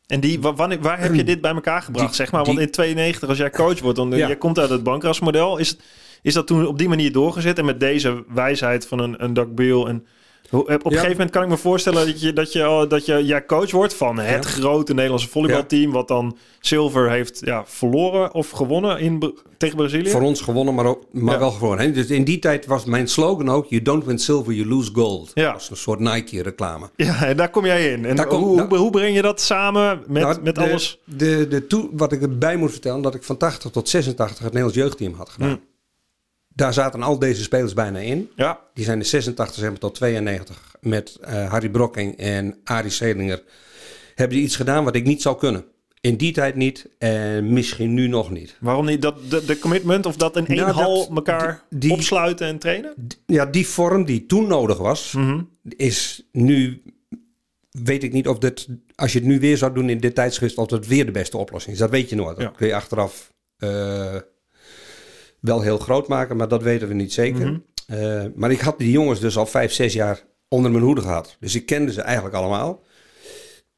[0.06, 2.44] En die, wanneer, waar heb je dit bij elkaar gebracht, Die- zeg maar?
[2.44, 4.28] Want die- in 92, als jij coach wordt, dan Ja.
[4.28, 5.58] je komt uit het bankrasmodel.
[5.58, 5.78] Is,
[6.22, 7.58] is dat toen op die manier doorgezet?
[7.58, 10.06] En met deze wijsheid van een, een Doug Beal en...
[10.50, 13.26] hoe- Op een gegeven moment kan ik me voorstellen dat je, dat je, dat je
[13.26, 14.50] jij coach wordt van het Ja.
[14.50, 20.10] grote Nederlandse volleybalteam, wat dan zilver heeft ja, verloren of gewonnen in, tegen Brazilië.
[20.10, 21.40] voor ons gewonnen, maar, ook, maar Ja.
[21.40, 21.86] wel gewonnen.
[21.86, 21.92] hè.
[21.92, 25.32] Dus in die tijd was mijn slogan ook: You don't win silver, you lose gold.
[25.34, 25.44] Ja.
[25.44, 26.90] Dat was een soort Nike-reclame.
[26.96, 28.06] Ja, en daar kom jij in.
[28.06, 30.62] En Daar kom- hoe, nou- hoe, hoe breng je dat samen met, Nou, met de,
[30.62, 31.00] alles?
[31.04, 34.54] De, de toe, wat ik erbij moet vertellen, dat ik van 80 tot 86 het
[34.54, 35.50] Nederlands jeugdteam had gedaan.
[35.50, 35.56] Hm.
[36.58, 38.30] Daar zaten al deze spelers bijna in.
[38.36, 42.92] Ja, Die zijn de 86 zeg maar, tot 92 met eh, Harry Brokking en Arie
[42.92, 43.44] Sedlinger.
[44.16, 45.66] Hebben die iets gedaan wat ik niet zou kunnen.
[46.02, 48.56] In die tijd niet en misschien nu nog niet.
[48.60, 49.02] waarom niet?
[49.02, 52.60] Dat, de, de commitment of dat in één Nou, dat- hal elkaar die- opsluiten en
[52.60, 52.94] trainen?
[53.26, 55.42] Ja, die vorm die toen nodig was, Mhm.
[55.64, 56.82] is nu...
[57.84, 60.16] Weet ik niet of dit, als je het nu weer zou doen in dit
[60.56, 61.80] of het weer de beste oplossing is.
[61.80, 62.36] Dat weet je nooit.
[62.38, 62.52] Dat Ja.
[62.58, 64.16] kun je achteraf eh,
[65.40, 67.46] wel heel groot maken, maar dat weten we niet zeker.
[67.46, 67.60] Mhm.
[67.88, 71.38] Eh, maar ik had die jongens dus al vijf, zes jaar onder mijn hoede gehad.
[71.40, 72.84] Dus ik kende ze eigenlijk allemaal.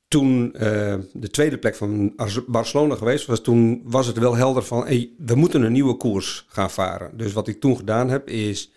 [0.08, 2.14] Toen eh, de tweede plek van
[2.48, 4.86] Barcelona geweest was, toen was het wel helder van...
[4.86, 7.18] Hey, we moeten een nieuwe koers gaan varen.
[7.18, 8.72] Dus wat ik toen gedaan heb is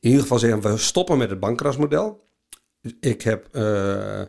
[0.00, 0.60] in ieder geval zeggen...
[0.60, 2.26] we stoppen met het bankrasmodel.
[3.00, 4.22] Ik heb eh,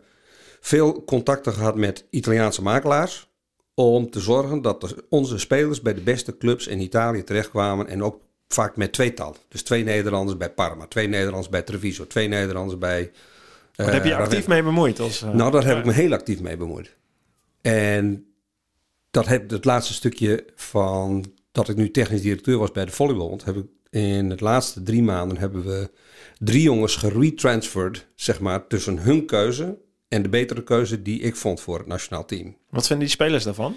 [0.60, 3.35] veel contacten gehad met Italiaanse makelaars...
[3.76, 7.88] om te zorgen dat de- onze spelers bij de beste clubs in Italië terechtkwamen...
[7.88, 9.36] en ook vaak met tweetal.
[9.48, 12.08] Dus twee Nederlanders bij Parma, twee Nederlanders bij Treviso...
[12.08, 13.12] twee Nederlanders bij...
[13.76, 15.00] Daar heb je je eh, actief mee bemoeid?
[15.00, 16.96] Als, eh, nou, daar heb ik me heel actief mee bemoeid.
[17.62, 18.26] En
[19.12, 23.44] dat heb het laatste stukje van dat ik nu technisch directeur was bij de Volleybond,
[23.44, 25.90] heb ik in het laatste drie maanden hebben we
[26.40, 29.78] drie jongens geretransferred, zeg maar, tussen hun keuze
[30.15, 32.58] en de betere keuze die ik vond voor het nationaal team.
[32.69, 33.75] Wat vinden die spelers daarvan?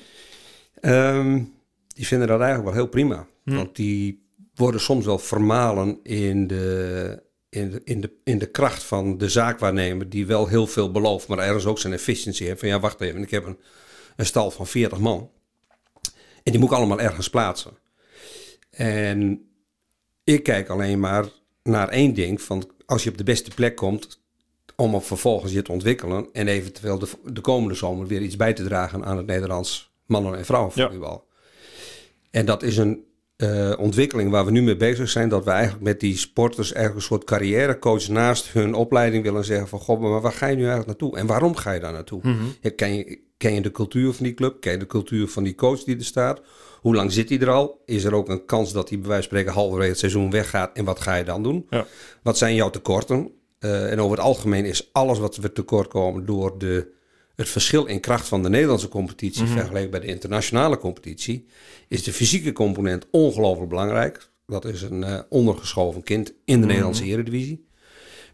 [0.80, 1.42] Ehm,
[1.88, 3.26] die vinden dat eigenlijk wel heel prima.
[3.44, 3.54] Hm.
[3.54, 8.82] Want die worden soms wel vermalen in de, in, de, in, de, in de kracht
[8.82, 10.08] van de zaakwaarnemer...
[10.08, 12.60] die wel heel veel belooft, maar ergens ook zijn efficiëntie heeft.
[12.60, 13.58] Van ja, wacht even, ik heb een,
[14.16, 15.30] een stal van 40 man.
[16.42, 17.72] En die moet ik allemaal ergens plaatsen.
[18.70, 19.48] En
[20.24, 21.24] ik kijk alleen maar
[21.62, 22.42] naar één ding.
[22.42, 24.26] Van als je op de beste plek komt...
[24.82, 26.28] om op vervolgens je te ontwikkelen...
[26.32, 29.04] en eventueel de, de komende zomer weer iets bij te dragen...
[29.04, 31.26] aan het Nederlands mannen- en vrouwenvolleybal.
[32.30, 33.04] En dat is een
[33.36, 35.28] eh, ontwikkeling waar we nu mee bezig zijn.
[35.28, 39.68] Dat we eigenlijk met die sporters eigenlijk een soort carrièrecoach naast hun opleiding willen zeggen
[39.68, 39.78] van...
[39.78, 41.18] Goh, maar waar ga je nu eigenlijk naartoe?
[41.18, 42.20] En waarom ga je daar naartoe?
[42.22, 42.44] Mhm.
[42.60, 44.60] Ja, ken, je, ken je de cultuur van die club?
[44.60, 46.40] Ken je de cultuur van die coach die er staat?
[46.80, 47.82] Hoe lang zit hij er al?
[47.84, 50.76] Is er ook een kans dat hij bij wijze van spreken halverwege het seizoen weggaat?
[50.76, 51.66] En wat ga je dan doen?
[51.70, 51.86] Ja.
[52.22, 53.30] Wat zijn jouw tekorten?
[53.58, 56.86] Eh, en over het algemeen is alles wat we tekort komen door de,
[57.36, 59.52] het verschil in kracht van de Nederlandse competitie Mhm.
[59.52, 61.46] vergeleken bij de internationale competitie,
[61.88, 64.28] is de fysieke component ongelooflijk belangrijk.
[64.46, 67.66] Dat is een eh, ondergeschoven kind in de Nederlandse Eredivisie.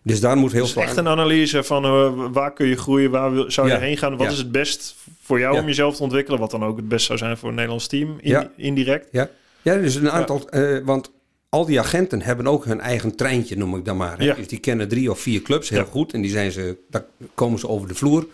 [0.02, 3.10] Dus daar moet heel Dus veel echt een analyse van eh, waar kun je groeien,
[3.10, 4.16] waar wil- zou je Ja, heen gaan?
[4.16, 4.32] Wat ja.
[4.32, 5.60] is het best voor jou Ja.
[5.60, 6.38] om jezelf te ontwikkelen?
[6.40, 9.08] Wat dan ook het best zou zijn voor een Nederlands team, in- indirect.
[9.12, 9.30] Ja,
[9.62, 10.48] ja dus een aantal.
[10.84, 11.10] want
[11.54, 14.18] al die agenten hebben ook hun eigen treintje, noem ik dan maar.
[14.18, 14.24] hè.
[14.24, 14.34] Ja.
[14.34, 15.84] Dus die kennen drie of vier clubs heel Ja.
[15.84, 16.12] goed.
[16.12, 18.26] En die zijn ze, daar komen ze over de vloer.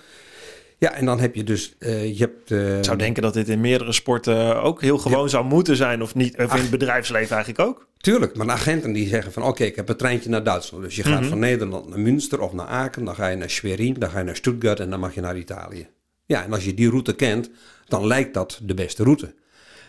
[0.79, 1.75] Ja, en dan heb je dus.
[1.79, 5.29] eh, je hebt, eh, Ik zou denken dat dit in meerdere sporten ook heel gewoon
[5.29, 6.03] zou moeten zijn.
[6.03, 6.61] Of niet, of in Ach.
[6.61, 7.87] het bedrijfsleven eigenlijk ook.
[7.99, 10.85] Tuurlijk, maar de agenten die zeggen van oké, ik heb een treintje naar Duitsland.
[10.85, 11.29] Dus je gaat Mhm.
[11.29, 14.25] van Nederland naar Münster of naar Aken, dan ga je naar Schwerin, dan ga je
[14.25, 15.87] naar Stuttgart en dan mag je naar Italië.
[16.27, 17.51] Ja, en als je die route kent,
[17.89, 19.35] dan lijkt dat de beste route.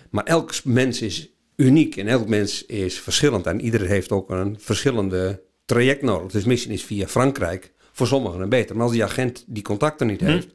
[0.10, 1.30] Maar elk mens is
[1.62, 3.46] uniek en elk mens is verschillend.
[3.48, 6.32] En ieder heeft ook een verschillende traject nodig.
[6.32, 8.76] Dus misschien is via Frankrijk voor sommigen een beter.
[8.76, 10.48] Maar als die agent die contacten niet heeft,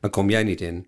[0.00, 0.86] dan kom jij niet in,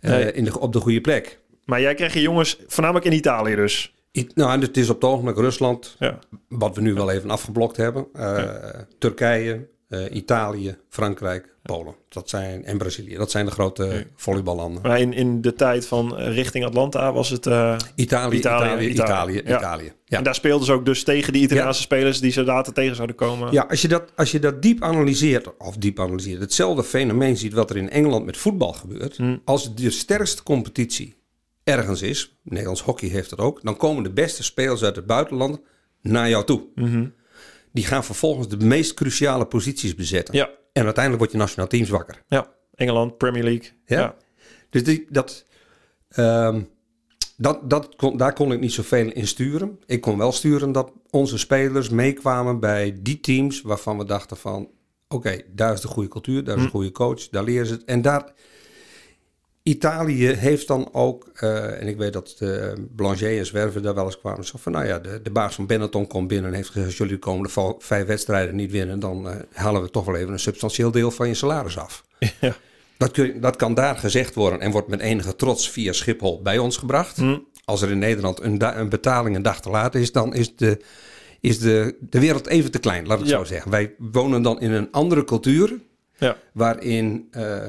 [0.00, 0.32] eh, Nee.
[0.32, 1.38] in de, op de goede plek.
[1.64, 3.94] Maar jij krijgt je jongens voornamelijk in Italië dus.
[4.18, 6.18] I- Nou, het is op het ogenblik Rusland, Ja.
[6.48, 8.06] wat we nu wel even afgeblokt hebben.
[8.12, 8.44] Eh,
[8.98, 11.94] Turkije, eh, Italië, Frankrijk, Polen.
[12.08, 13.16] Dat zijn, en Brazilië.
[13.16, 14.82] Dat zijn de grote volleyballanden.
[14.82, 17.46] Maar in, in de tijd van eh, richting Atlanta was het...
[17.46, 19.32] eh, Italië, Italië, Italië, Italië.
[19.32, 19.58] Italië, Ja.
[19.58, 19.92] Italië.
[20.04, 20.18] Ja.
[20.18, 23.16] En daar speelden ze ook dus tegen die Italiaanse spelers die ze later tegen zouden
[23.16, 23.52] komen.
[23.52, 27.52] Ja, als je, dat, als je dat diep analyseert, of diep analyseert, hetzelfde fenomeen ziet
[27.52, 29.18] wat er in Engeland met voetbal gebeurt.
[29.44, 31.14] Als de sterkste competitie
[31.64, 35.60] ergens is, Nederlands hockey heeft dat ook, dan komen de beste spelers uit het buitenland
[36.00, 36.62] naar jou toe.
[37.72, 40.34] Die gaan vervolgens de meest cruciale posities bezetten.
[40.34, 40.50] Ja.
[40.72, 42.22] En uiteindelijk wordt je nationaal teams wakker.
[42.28, 43.70] Ja, Engeland, Premier League.
[43.84, 44.00] Ja.
[44.00, 44.14] Ja.
[44.70, 45.44] Dus die, dat,
[46.08, 46.62] ehm,
[47.36, 49.78] dat, dat kon, daar kon ik niet zoveel in sturen.
[49.86, 54.70] Ik kon wel sturen dat onze spelers meekwamen bij die teams waarvan we dachten van...
[55.08, 57.84] Oké, daar is de goede cultuur, daar is een goede coach, daar leren ze het.
[57.84, 58.32] En daar...
[59.62, 64.04] Italië heeft dan ook, eh, en ik weet dat de Blanchet en Zwerver daar wel
[64.04, 66.68] eens kwamen, zo van nou ja, de, de baas van Benetton komt binnen en heeft
[66.68, 70.16] gezegd, als jullie de komende vijf wedstrijden niet winnen, dan eh, halen we toch wel
[70.16, 72.04] even een substantieel deel van je salaris af.
[72.40, 72.54] Ja.
[72.96, 76.58] Dat, kun dat kan daar gezegd worden en wordt met enige trots via Schiphol bij
[76.58, 77.18] ons gebracht.
[77.64, 80.80] Als er in Nederland een, betaling een dag te laat is, dan is, de,
[81.40, 83.36] is de, de wereld even te klein, laat ik Ja.
[83.38, 83.70] zo zeggen.
[83.70, 85.80] Wij wonen dan in een andere cultuur,
[86.16, 86.36] Ja.
[86.52, 87.62] waarin eh,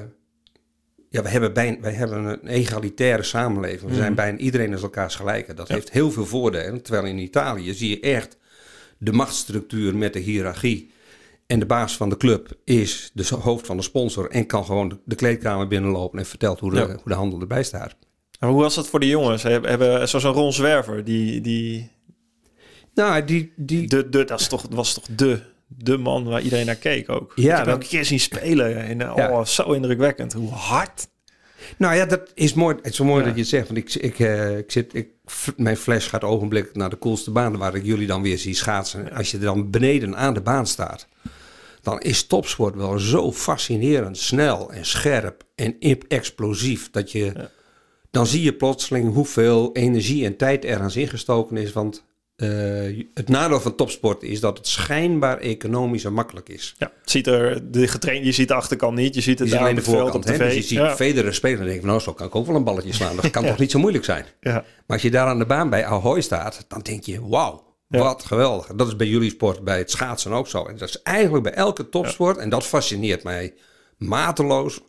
[1.13, 3.89] ja, we hebben bij, wij hebben een egalitaire samenleving.
[3.89, 5.57] We zijn bijna iedereen is elkaars gelijk.
[5.57, 6.81] Dat heeft heel veel voordelen.
[6.81, 8.37] Terwijl in Italië zie je echt
[8.97, 10.91] de machtsstructuur met de hiërarchie.
[11.47, 14.99] En de baas van de club is de hoofd van de sponsor en kan gewoon
[15.05, 16.85] de, kleedkamer binnenlopen en vertelt hoe de, Ja.
[16.85, 17.95] hoe de handel erbij staat.
[18.39, 19.43] Maar hoe was dat voor de jongens?
[19.43, 21.91] Hebben zoals een Ron Zwerver, die, die
[22.93, 25.41] Nou, die, die, de, de, dat is toch, was toch de,
[25.77, 27.31] de man waar iedereen naar keek ook.
[27.35, 28.77] Ja, ik heb dat- een keer zien spelen.
[28.77, 29.45] En, oh, Ja.
[29.45, 30.33] zo indrukwekkend.
[30.33, 31.07] Hoe hard.
[31.77, 32.75] Nou ja, dat is mooi.
[32.75, 33.25] Het is zo mooi Ja.
[33.25, 33.67] dat je het zegt.
[33.67, 35.07] Want ik, ik, eh, ik zit, ik,
[35.57, 39.11] mijn flash gaat ogenblik naar de coolste baan waar ik jullie dan weer zie schaatsen.
[39.11, 41.07] Als je er dan beneden aan de baan staat,
[41.81, 45.75] dan is topsport wel zo fascinerend snel en scherp en
[46.07, 47.49] explosief dat je.
[48.11, 51.71] Dan zie je plotseling hoeveel energie en tijd ergens ingestoken is.
[51.73, 52.03] Want
[52.35, 56.75] eh, het nadeel van topsport is dat het schijnbaar economisch en makkelijk is.
[56.77, 59.15] Ja, het ziet er, de getraind, je ziet de achterkant niet.
[59.15, 60.25] Je ziet het Je alleen op de op voorkant.
[60.25, 60.37] tv.
[60.37, 60.45] Hè?
[60.45, 60.95] Dus je ziet ja.
[60.95, 63.15] Federer spelen en denk je, nou zo kan ik ook wel een balletje slaan.
[63.15, 64.25] Dat kan toch niet zo moeilijk zijn.
[64.41, 64.53] ja.
[64.53, 68.23] Maar als je daar aan de baan bij Ahoy staat, dan denk je, wauw, wat
[68.25, 68.67] geweldig.
[68.75, 70.65] Dat is bij jullie sport, bij het schaatsen ook zo.
[70.65, 73.53] En dat is eigenlijk bij elke topsport, en dat fascineert mij
[73.97, 74.81] mateloos,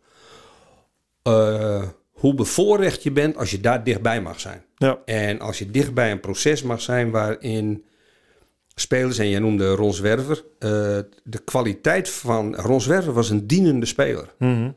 [1.22, 1.82] eh,
[2.24, 4.64] hoe bevoorrecht je bent als je daar dichtbij mag zijn.
[4.76, 4.98] Ja.
[5.04, 7.84] En als je dichtbij een proces mag zijn waarin
[8.74, 10.70] spelers, en jij noemde Ron Zwerver, eh,
[11.22, 14.34] de kwaliteit van Ron Zwerver was een dienende speler.
[14.38, 14.70] Mhm.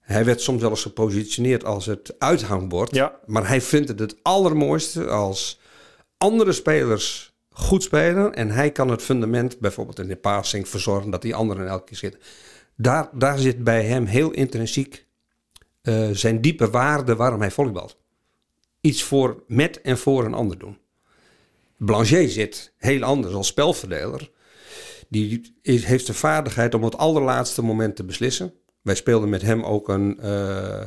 [0.00, 2.94] Hij werd soms wel eens gepositioneerd als het uithangbord.
[2.94, 3.18] Ja.
[3.26, 5.60] Maar hij vindt het het allermooiste als
[6.18, 8.34] andere spelers goed spelen.
[8.34, 11.96] En hij kan het fundament, bijvoorbeeld in de passing, verzorgen dat die anderen elke keer
[11.96, 12.20] zitten.
[12.76, 15.06] Daar, daar zit bij hem heel intrinsiek
[15.88, 17.96] eh, zijn diepe waarde waarom hij volleybalt.
[18.80, 20.78] Iets voor met en voor een ander doen.
[21.76, 24.30] Blanchet zit heel anders als spelverdeler.
[25.08, 28.52] Die is, heeft de vaardigheid om op het allerlaatste moment te beslissen.
[28.82, 30.86] Wij speelden met hem ook een, eh,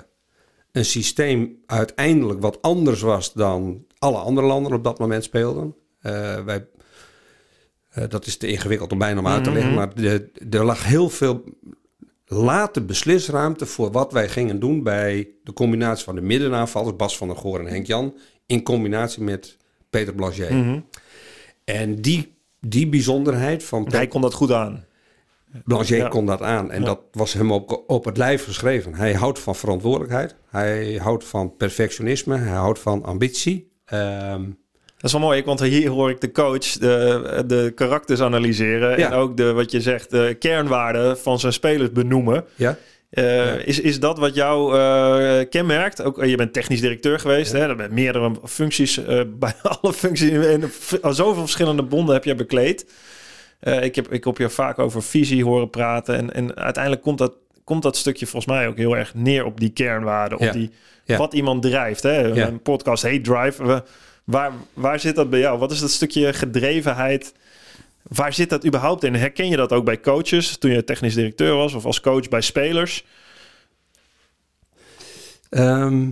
[0.72, 5.76] een systeem uiteindelijk wat anders was dan alle andere landen op dat moment speelden.
[6.00, 6.68] Eh, wij,
[8.10, 11.10] dat is te ingewikkeld om bijna om uit te leggen, maar de, er lag heel
[11.10, 11.44] veel
[12.34, 17.28] late beslisruimte voor wat wij gingen doen bij de combinatie van de middenaanvallers, Bas van
[17.28, 18.13] der Goor en Henk Jan,
[18.46, 19.58] in combinatie met
[19.89, 20.50] Peter Blanchet.
[20.50, 20.80] Mhm.
[21.63, 24.86] En die, die bijzonderheid van Hij kon dat goed aan.
[25.65, 26.08] Blanchet Ja.
[26.08, 26.86] kon dat aan en Ja.
[26.86, 28.94] dat was hem op, op het lijf geschreven.
[28.96, 33.72] Hij houdt van verantwoordelijkheid, hij houdt van perfectionisme, hij houdt van ambitie.
[33.86, 34.39] Dat
[35.04, 38.98] is wel mooi, want hier hoor ik de coach de, de karakters analyseren.
[39.00, 39.08] Ja.
[39.08, 42.46] En ook de, wat je zegt, de kernwaarden van zijn spelers benoemen.
[42.56, 42.78] ja?
[43.10, 46.04] Eh, is, is dat wat jou eh, kenmerkt?
[46.04, 47.52] Ook, eh, je bent technisch directeur geweest.
[47.52, 47.76] Hè?
[47.76, 49.00] Met meerdere functies.
[49.40, 52.86] bij alle functies in v- zoveel verschillende bonden heb je bekleed.
[53.82, 56.16] Ik, heb, ik heb je vaak over visie horen praten.
[56.18, 57.34] En, en uiteindelijk komt dat,
[57.64, 60.38] komt dat stukje volgens mij ook heel erg neer op die kernwaarden.
[60.38, 60.52] Op Ja.
[60.52, 60.72] die,
[61.06, 61.18] Ja.
[61.18, 62.04] wat iemand drijft.
[62.04, 62.20] Hè?
[62.22, 62.48] Ja.
[62.48, 63.66] Een podcast heet Drive.
[63.66, 63.84] We-
[64.32, 65.60] waar, waar zit dat bij jou?
[65.60, 67.34] Wat is dat stukje gedrevenheid?
[68.02, 69.15] Waar zit dat überhaupt in?
[69.15, 72.41] Herken je dat ook bij coaches toen je technisch directeur was of als coach bij
[72.41, 73.06] spelers?
[75.50, 76.10] Ehm,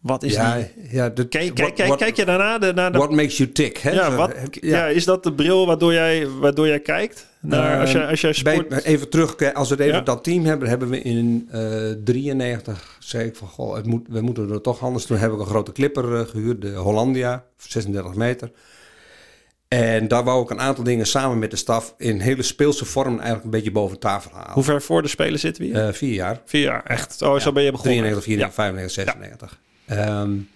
[0.00, 0.66] Wat is ja, die?
[0.90, 2.98] ja, de, Kijk, kijk, what- kijk, what- kijk je daarna de, naar de...
[2.98, 3.78] What makes you tick?
[3.78, 3.90] Hè?
[3.90, 4.86] ja, wat, ja.
[4.86, 7.26] is dat de bril waardoor jij, waardoor jij kijkt?
[7.40, 8.84] Naar, als, je, als jij Bij- sport...
[8.84, 10.00] even terug, als we het even Ja.
[10.04, 11.60] dat team hebben, hebben we in eh
[12.04, 15.04] 93 zei ik van goh, het moet, we moeten er toch anders.
[15.06, 18.50] Toen heb ik een grote clipper eh, gehuurd, de Hollandia, 36 meter.
[19.68, 23.14] En daar wou ik een aantal dingen samen met de staf in hele speelse vorm
[23.14, 24.52] eigenlijk een beetje boven tafel halen.
[24.52, 25.86] Hoe ver voor de Spelen zitten we hier?
[25.86, 26.40] Uh, vier jaar.
[26.44, 27.22] Vier jaar, echt.
[27.22, 27.96] Oh, zo ben je begonnen.
[27.96, 29.58] 93, 94, 95, 96.
[29.90, 30.50] Um,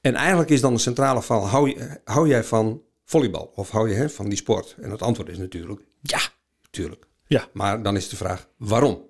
[0.00, 3.52] en eigenlijk is dan de centrale val, hou, je, hou jij van volleybal?
[3.54, 4.76] Of hou je hè, van die sport?
[4.80, 6.20] En het antwoord is natuurlijk ja,
[6.62, 7.06] natuurlijk.
[7.26, 7.48] Ja.
[7.52, 9.02] Maar dan is de vraag, waarom?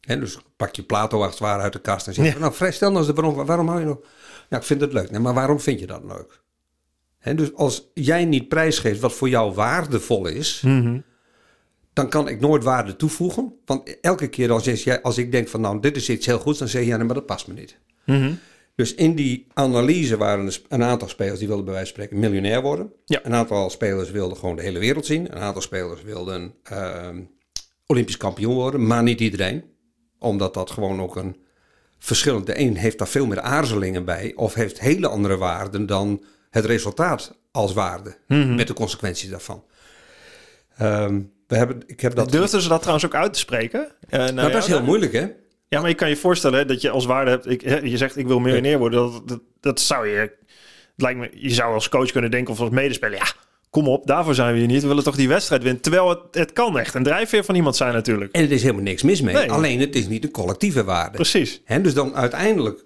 [0.00, 2.72] En dus pak je Plato als het ware uit de kast en zeg je, nou
[2.72, 3.98] stel nou eens de waarom, waarom hou je nog?
[4.48, 5.10] Ja, ik vind het leuk.
[5.10, 6.42] Nee, maar waarom vind je dat leuk?
[7.18, 11.00] He, dus als jij niet prijsgeeft wat voor jou waardevol is, Mhm.
[11.92, 13.54] dan kan ik nooit waarde toevoegen.
[13.64, 16.58] Want elke keer als, jij, als ik denk van nou, dit is iets heel goeds,
[16.58, 17.78] dan zeg je ja, nee, maar dat past me niet.
[18.04, 18.32] Mhm.
[18.76, 22.20] Dus in die analyse waren er een aantal spelers die wilden bij wijze van spreken
[22.20, 22.92] miljonair worden.
[23.04, 23.20] Ja.
[23.22, 25.32] Een aantal spelers wilden gewoon de hele wereld zien.
[25.32, 27.20] Een aantal spelers wilden ehm,
[27.86, 29.64] Olympisch kampioen worden, maar niet iedereen.
[30.18, 31.36] Omdat dat gewoon ook een
[31.98, 32.46] verschillend...
[32.46, 36.64] De een heeft daar veel meer aarzelingen bij of heeft hele andere waarden dan het
[36.64, 38.16] resultaat als waarde.
[38.28, 38.54] Mhm.
[38.54, 39.64] Met de consequenties daarvan.
[40.76, 42.30] Ehm, we hebben, ik heb dat...
[42.30, 43.88] Durfden ze dat trouwens ook uit te spreken?
[44.08, 45.28] Eh, nou, nou, dat is heel moeilijk, hè?
[45.74, 47.50] Ja, maar je kan je voorstellen hè, dat je als waarde hebt.
[47.50, 49.00] Ik, je zegt ik wil miljonair worden.
[49.00, 50.32] Dat, dat, dat zou je.
[50.96, 53.18] Lijkt me, je zou als coach kunnen denken of als medespeler.
[53.18, 53.32] Ja,
[53.70, 54.82] kom op, daarvoor zijn we hier niet.
[54.82, 55.82] We willen toch die wedstrijd winnen.
[55.82, 58.32] Terwijl het, het kan echt een drijfveer van iemand zijn, natuurlijk.
[58.32, 59.34] En er is helemaal niks mis mee.
[59.34, 59.50] Nee.
[59.50, 61.16] Alleen het is niet een collectieve waarde.
[61.16, 61.62] Precies.
[61.64, 62.84] En dus dan uiteindelijk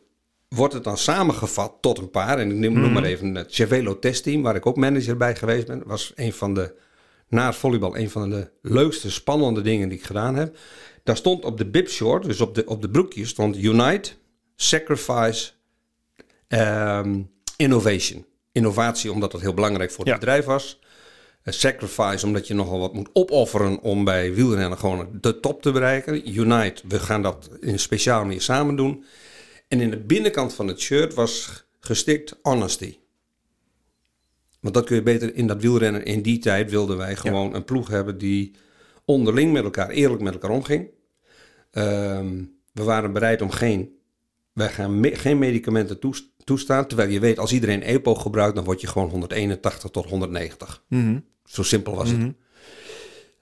[0.49, 2.39] wordt het dan samengevat tot een paar.
[2.39, 5.67] En ik noem, noem maar even het Cervelo testteam, waar ik ook manager bij geweest
[5.67, 5.83] ben.
[5.87, 6.75] Was een van de,
[7.29, 10.57] na het volleybal, een van de leukste, spannende dingen die ik gedaan heb.
[11.09, 14.11] Daar stond op de bib short, dus op de, op de broekjes, stond Unite,
[14.57, 15.51] Sacrifice,
[16.49, 17.23] ehm,
[17.57, 18.25] Innovation.
[18.53, 20.19] Innovatie omdat dat heel belangrijk voor het Ja.
[20.19, 20.79] bedrijf was.
[21.43, 25.73] Eh, sacrifice omdat je nogal wat moet opofferen om bij wielrennen gewoon de top te
[25.73, 26.39] bereiken.
[26.39, 29.05] Unite, we gaan dat in een speciale manier samen doen.
[29.69, 32.99] En in de binnenkant van het shirt was gestikt honesty.
[34.61, 36.05] Want dat kun je beter in dat wielrennen.
[36.05, 38.55] In die tijd wilden wij gewoon een ploeg hebben die
[39.05, 40.97] onderling met elkaar eerlijk met elkaar omging.
[41.71, 43.97] Ehm, we waren bereid om geen,
[44.53, 46.87] wij gaan me- geen medicamenten toes- toestaan.
[46.87, 50.85] Terwijl je weet, als iedereen EPO gebruikt, dan word je gewoon 181 tot 190.
[50.89, 51.19] Mhm.
[51.45, 52.23] Zo simpel was Mhm.
[52.23, 52.35] het.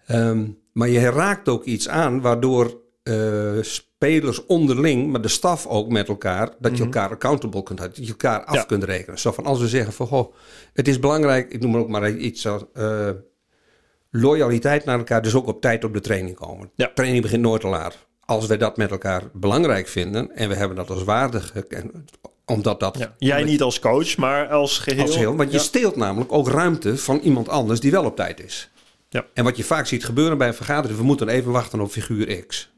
[0.06, 5.88] Ehm, maar je raakt ook iets aan waardoor eh, spelers onderling, maar de staf ook
[5.88, 8.56] met elkaar, dat je elkaar accountable kunt houden, dat je elkaar af Mhm.
[8.56, 8.62] Ja.
[8.64, 9.18] kunt rekenen.
[9.18, 10.34] Zo van als we zeggen van goh,
[10.72, 13.10] het is belangrijk, ik noem ook maar iets als eh,
[14.10, 16.70] loyaliteit naar elkaar, dus ook op tijd op de training komen.
[16.74, 16.90] Ja.
[16.94, 18.05] Training begint nooit te laat.
[18.26, 21.52] Als we dat met elkaar belangrijk vinden en we hebben dat als waardig,
[22.44, 23.14] omdat dat Ja.
[23.18, 25.02] Jij niet als coach, maar als geheel.
[25.02, 25.62] als heel, want je Ja.
[25.62, 28.70] steelt namelijk ook ruimte van iemand anders die wel op tijd is.
[29.08, 29.24] Ja.
[29.34, 32.46] En wat je vaak ziet gebeuren bij een vergadering, we moeten even wachten op figuur
[32.46, 32.70] X.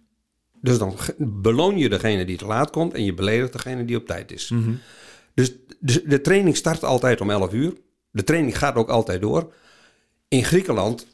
[0.60, 4.06] Dus dan beloon je degene die te laat komt en je beledigt degene die op
[4.06, 4.48] tijd is.
[4.50, 4.72] Mhm.
[5.34, 7.72] Dus de, de training start altijd om 11 uur.
[8.10, 9.52] De training gaat ook altijd door.
[10.28, 11.06] In Griekenland,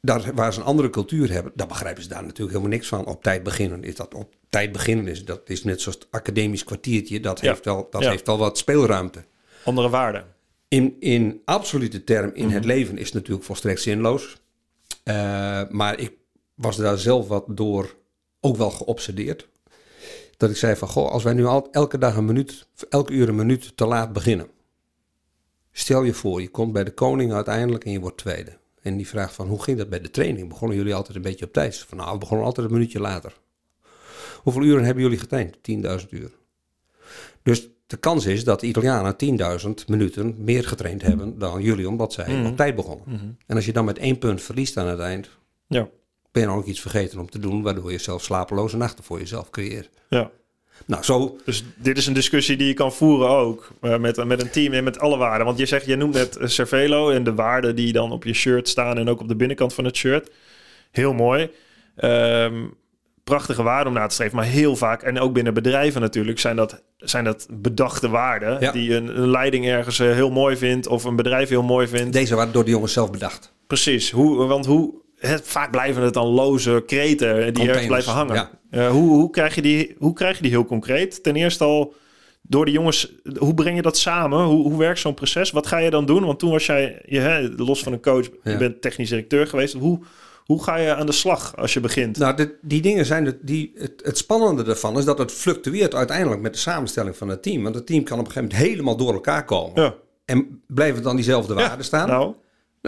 [0.00, 3.06] daar, waar ze een andere cultuur hebben, daar begrijpen ze daar natuurlijk helemaal niks van.
[3.06, 6.64] Op tijd beginnen is dat op tijd beginnen is dat is net zoals het academisch
[6.64, 7.20] kwartiertje.
[7.20, 7.48] Dat, Ja.
[7.50, 8.10] heeft, wel, dat Ja.
[8.10, 9.24] heeft wel wat speelruimte.
[9.64, 10.24] Andere waarden.
[10.68, 12.54] In, in absolute term in Mhm.
[12.54, 14.36] het leven is het natuurlijk volstrekt zinloos.
[15.02, 15.14] Eh,
[15.68, 16.12] maar ik
[16.54, 17.94] was daar zelf wat door
[18.40, 19.48] ook wel geobsedeerd.
[20.36, 23.28] Dat ik zei van, goh, als wij nu al, elke dag een minuut, elke uur
[23.28, 24.48] een minuut te laat beginnen.
[25.72, 28.57] Stel je voor, je komt bij de koning uiteindelijk en je wordt tweede.
[28.82, 30.48] En die vraagt van, hoe ging dat bij de training?
[30.48, 31.78] Begonnen jullie altijd een beetje op tijd?
[31.78, 33.32] Van, nou, we begonnen altijd een minuutje later.
[34.42, 35.56] Hoeveel uren hebben jullie getraind?
[36.02, 36.30] 10.000 uur.
[37.42, 42.12] Dus de kans is dat de Italianen 10.000 minuten meer getraind hebben dan jullie, omdat
[42.12, 42.46] zij Mhm.
[42.46, 43.38] op tijd begonnen.
[43.46, 45.28] En als je dan met één punt verliest aan het eind,
[45.66, 45.88] Ja.
[46.32, 49.18] ben je dan ook iets vergeten om te doen, waardoor je zelf slapeloze nachten voor
[49.18, 49.90] jezelf creëert.
[50.08, 50.30] ja.
[50.86, 54.42] Nou, zo, Dus dit is een discussie die je kan voeren ook eh, met, met
[54.42, 55.46] een team en met alle waarden.
[55.46, 58.32] Want je zegt, je noemt net eh, Cervelo en de waarden die dan op je
[58.32, 60.30] shirt staan en ook op de binnenkant van het shirt.
[60.90, 61.50] Heel mooi.
[61.96, 62.54] Ehm,
[63.24, 66.56] prachtige waarden om na te streven, maar heel vaak, en ook binnen bedrijven natuurlijk, zijn
[66.56, 68.72] dat, zijn dat bedachte waarden Ja.
[68.72, 72.12] die een, een leiding ergens eh, heel mooi vindt of een bedrijf heel mooi vindt.
[72.12, 73.52] deze waren door de jongens zelf bedacht.
[73.66, 78.12] Precies, hoe, want hoe, het, vaak blijven het dan loze kreten die ergens Containers, blijven
[78.12, 78.34] hangen.
[78.34, 78.50] ja.
[78.70, 81.22] Eh, hoe, hoe, krijg je die, hoe krijg je die heel concreet?
[81.22, 81.94] Ten eerste al
[82.42, 84.44] door de jongens, hoe breng je dat samen?
[84.44, 85.50] Hoe, hoe werkt zo'n proces?
[85.50, 86.24] Wat ga je dan doen?
[86.24, 89.74] Want toen was jij, je, hè, los van een coach, je bent technisch directeur geweest.
[89.74, 89.98] Hoe,
[90.44, 92.18] hoe ga je aan de slag als je begint?
[92.18, 95.94] Nou, dit- die dingen zijn het, die, het, het spannende ervan is dat het fluctueert
[95.94, 97.62] uiteindelijk met de samenstelling van het team.
[97.62, 99.82] Want het team kan op een gegeven moment helemaal door elkaar komen.
[99.82, 102.08] ja, En blijven dan diezelfde waarden staan?
[102.08, 102.34] nou,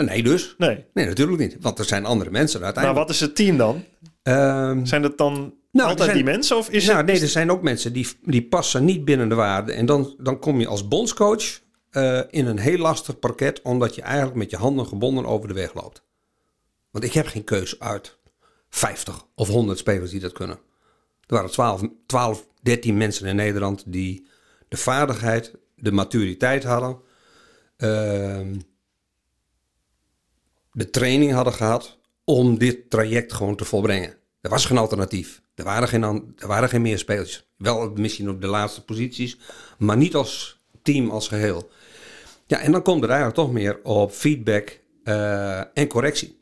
[0.04, 0.54] Nee, dus.
[0.58, 0.84] nee.
[0.94, 1.56] Nee, natuurlijk niet.
[1.60, 3.06] Want er zijn andere mensen Maar uiteindelijk.
[3.06, 3.84] wat is het team dan?
[4.22, 6.56] Ehm, Zijn dat dan er altijd zijn- die mensen?
[6.56, 9.34] Of is nou, het, nee, er zijn ook mensen die, die passen niet binnen de
[9.34, 9.74] waarden.
[9.74, 14.02] En dan, dan kom je als bondscoach eh, in een heel lastig parket, omdat je
[14.02, 16.02] eigenlijk met je handen gebonden over de weg loopt.
[16.90, 18.18] Want ik heb geen keus uit
[18.68, 20.56] 50 of 100 spelers die dat kunnen.
[21.26, 24.26] Er waren 12, 12 13 mensen in Nederland die
[24.68, 26.98] de vaardigheid, de maturiteit hadden,
[27.76, 28.54] ehm,
[30.72, 34.14] de training hadden gehad om dit traject gewoon te volbrengen.
[34.40, 35.42] Er was geen alternatief.
[35.54, 37.48] Er waren geen, er waren geen meer spelers.
[37.56, 39.38] Wel misschien op de laatste posities,
[39.78, 41.70] maar niet als team als geheel.
[42.46, 46.38] Ja, en dan komt er eigenlijk toch meer op feedback eh, en correctie.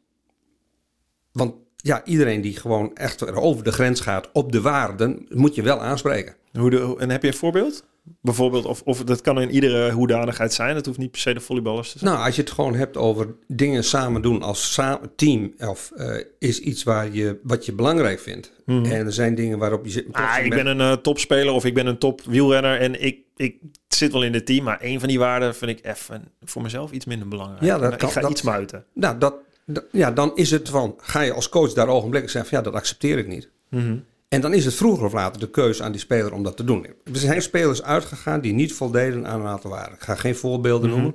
[1.33, 5.55] Want ja, iedereen die gewoon echt er over de grens gaat op de waarden, moet
[5.55, 6.37] je wel aanspreken.
[6.53, 7.85] Hoe en heb je een voorbeeld?
[8.21, 10.77] Bijvoorbeeld, of, of dat kan in iedere hoedanigheid zijn.
[10.77, 12.11] Het hoeft niet per se de volleyballers te zijn.
[12.13, 16.17] Nou, als je het gewoon hebt over dingen samen doen als sa- team, of eh,
[16.39, 18.53] is iets waar je, wat je belangrijk vindt.
[18.67, 20.09] En er zijn dingen waarop je zit.
[20.09, 20.23] Mhm.
[20.23, 23.57] Ah, ik ben een eh, topspeler of ik ben een top wielrenner en ik, ik
[23.89, 26.91] zit wel in het team, maar een van die waarden vind ik even voor mezelf
[26.93, 27.63] iets minder belangrijk.
[27.63, 28.85] Ja, dat ik kan- ga dat- iets muiten.
[28.95, 29.35] Nou, dat,
[29.67, 32.65] dat- ja, dan is het van, ga je als coach daar ogenblikkelijk zeggen van ja,
[32.71, 33.51] dat accepteer ik niet.
[33.71, 33.97] Mhm.
[34.29, 36.64] En dan is het vroeger of later de keuze aan die speler om dat te
[36.64, 36.87] doen.
[36.87, 39.95] Er zijn spelers uitgegaan die niet voldeden aan een aantal waarden.
[39.95, 41.14] Ik ga geen voorbeelden noemen.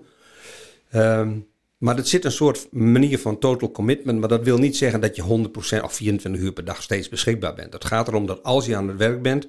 [0.89, 1.39] Ehm,
[1.78, 4.20] maar er zit een soort manier van total commitment.
[4.20, 7.53] Maar dat wil niet zeggen dat je 100% of 24 uur per dag steeds beschikbaar
[7.53, 7.74] bent.
[7.74, 9.47] Het gaat erom dat als je aan het werk bent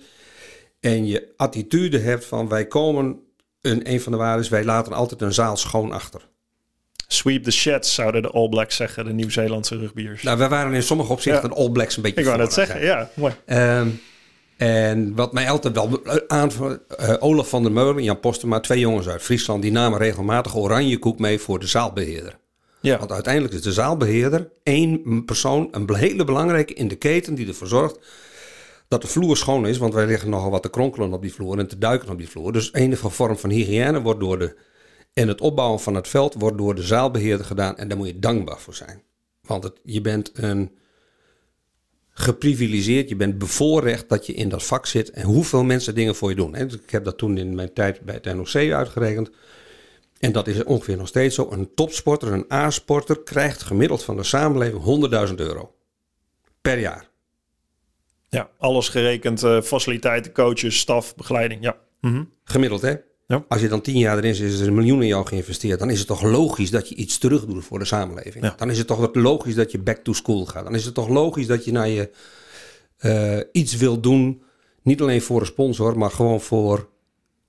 [0.80, 3.20] en je attitude hebt van wij komen,
[3.60, 6.28] een, een van de waarden is wij laten altijd een zaal schoon achter.
[7.14, 10.22] Sweep the sheds, zouden de All Blacks zeggen, de Nieuw-Zeelandse rugbiers.
[10.22, 11.54] Nou, wij waren in sommige opzichten Ja.
[11.54, 13.10] de All Blacks een beetje ik wou vooraan, zeggen, ja.
[13.14, 13.32] mooi.
[13.46, 13.88] Ehm,
[14.56, 16.50] en wat mij altijd wel aan...
[16.96, 19.62] eh, Olaf van der Meulen en Jan Postema, twee jongens uit Friesland...
[19.62, 22.36] die namen regelmatig oranje koek mee voor de zaalbeheerder.
[22.80, 22.98] Ja.
[22.98, 25.68] Want uiteindelijk is de zaalbeheerder één persoon...
[25.70, 27.98] een hele belangrijke in de keten die ervoor zorgt...
[28.88, 29.78] dat de vloer schoon is.
[29.78, 32.28] Want wij liggen nogal wat te kronkelen op die vloer en te duiken op die
[32.28, 32.52] vloer.
[32.52, 34.56] Dus enige vorm van hygiëne wordt door de...
[35.14, 37.76] en het opbouwen van het veld wordt door de zaalbeheerder gedaan.
[37.76, 39.02] En daar moet je dankbaar voor zijn.
[39.42, 40.70] Want het, je bent een
[42.10, 46.30] geprivilegeerd, je bent bevoorrecht dat je in dat vak zit en hoeveel mensen dingen voor
[46.30, 46.54] je doen.
[46.54, 46.66] hè.
[46.66, 49.30] Dus Ik heb dat toen in mijn tijd bij het NOC uitgerekend.
[50.18, 51.50] En dat is ongeveer nog steeds zo.
[51.50, 55.74] Een topsporter, een A-sporter, krijgt gemiddeld van de samenleving 100.000 euro
[56.60, 57.08] per jaar.
[58.28, 61.62] ja, alles gerekend, eh, faciliteiten, coaches, staf, begeleiding.
[61.62, 61.76] Ja.
[62.00, 62.24] Mhm.
[62.44, 62.94] Gemiddeld, hè?
[63.26, 63.44] Ja.
[63.48, 65.78] Als je dan tien jaar erin zit, is er een miljoen in jou geïnvesteerd.
[65.78, 68.44] Dan is het toch logisch dat je iets terug doet voor de samenleving.
[68.44, 68.54] Ja.
[68.56, 70.64] Dan is het toch logisch dat je back to school gaat.
[70.64, 72.10] Dan is het toch logisch dat je naar je
[72.96, 74.42] eh, iets wil doen.
[74.82, 76.88] Niet alleen voor een sponsor, maar gewoon voor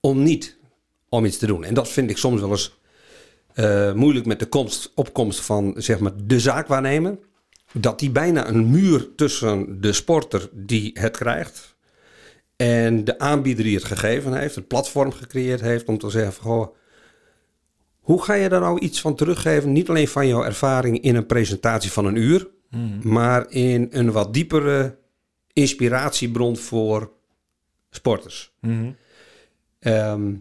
[0.00, 0.56] om niet
[1.08, 1.64] om iets te doen.
[1.64, 2.78] En dat vind ik soms wel eens
[3.54, 7.18] eh, moeilijk met de komst, opkomst van zeg maar, de zaakwaarnemer.
[7.72, 11.75] Dat die bijna een muur tussen de sporter die het krijgt
[12.56, 16.44] en de aanbieder die het gegeven heeft, het platform gecreëerd heeft om te zeggen van,
[16.44, 16.76] goh,
[18.00, 19.72] hoe ga je daar nou iets van teruggeven?
[19.72, 22.48] Niet alleen van jouw ervaring in een presentatie van een uur,
[23.02, 24.98] maar in een wat diepere
[25.52, 27.12] inspiratiebron voor
[27.90, 28.52] sporters.
[28.60, 28.90] Mhm.
[29.78, 30.34] Ehm,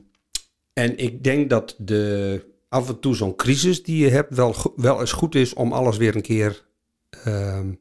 [0.73, 4.99] en ik denk dat de, af en toe zo'n crisis die je hebt wel, wel
[4.99, 6.65] eens goed is om alles weer een keer
[7.09, 7.73] ehm,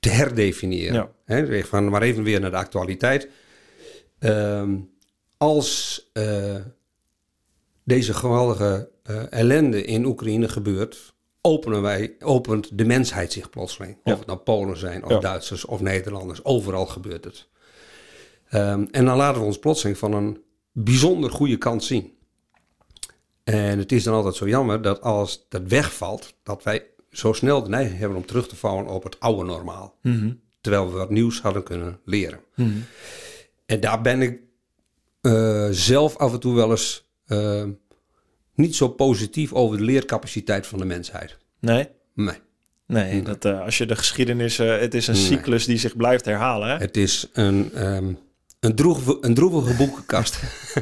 [0.00, 1.10] te herdefiniëren.
[1.26, 1.44] Ja.
[1.46, 3.28] Zeg van maar even weer naar de actualiteit.
[4.22, 4.76] Ehm,
[5.36, 6.56] als eh,
[7.84, 13.96] deze geweldige eh, ellende in Oekraïne gebeurt, openen wij, opent de mensheid zich plotseling.
[14.04, 14.12] Ja.
[14.12, 15.18] Of het nou Polen zijn, of Ja.
[15.18, 16.44] Duitsers, of Nederlanders.
[16.44, 17.48] Overal gebeurt het.
[18.48, 20.42] Ehm, en dan laten we ons plotseling van een
[20.72, 22.12] bijzonder goede kant zien.
[23.44, 27.62] En het is dan altijd zo jammer dat als dat wegvalt, dat wij zo snel
[27.62, 29.94] de neiging hebben om terug te vallen op het oude normaal.
[30.02, 30.32] Mhm.
[30.60, 32.40] Terwijl we wat nieuws hadden kunnen leren.
[32.54, 32.78] Mhm.
[33.72, 34.40] En daar ben ik
[35.20, 37.64] eh, zelf af en toe wel eens eh,
[38.54, 41.38] niet zo positief over de leercapaciteit van de mensheid.
[41.60, 41.88] Nee?
[42.14, 42.36] Nee.
[42.86, 44.56] Nee, dat, eh, als je de geschiedenis...
[44.56, 45.22] het is een Nee.
[45.22, 46.68] cyclus die zich blijft herhalen.
[46.68, 46.76] Hè?
[46.76, 48.12] Het is een, ehm,
[48.60, 50.40] een, droevige, een droevige boekenkast.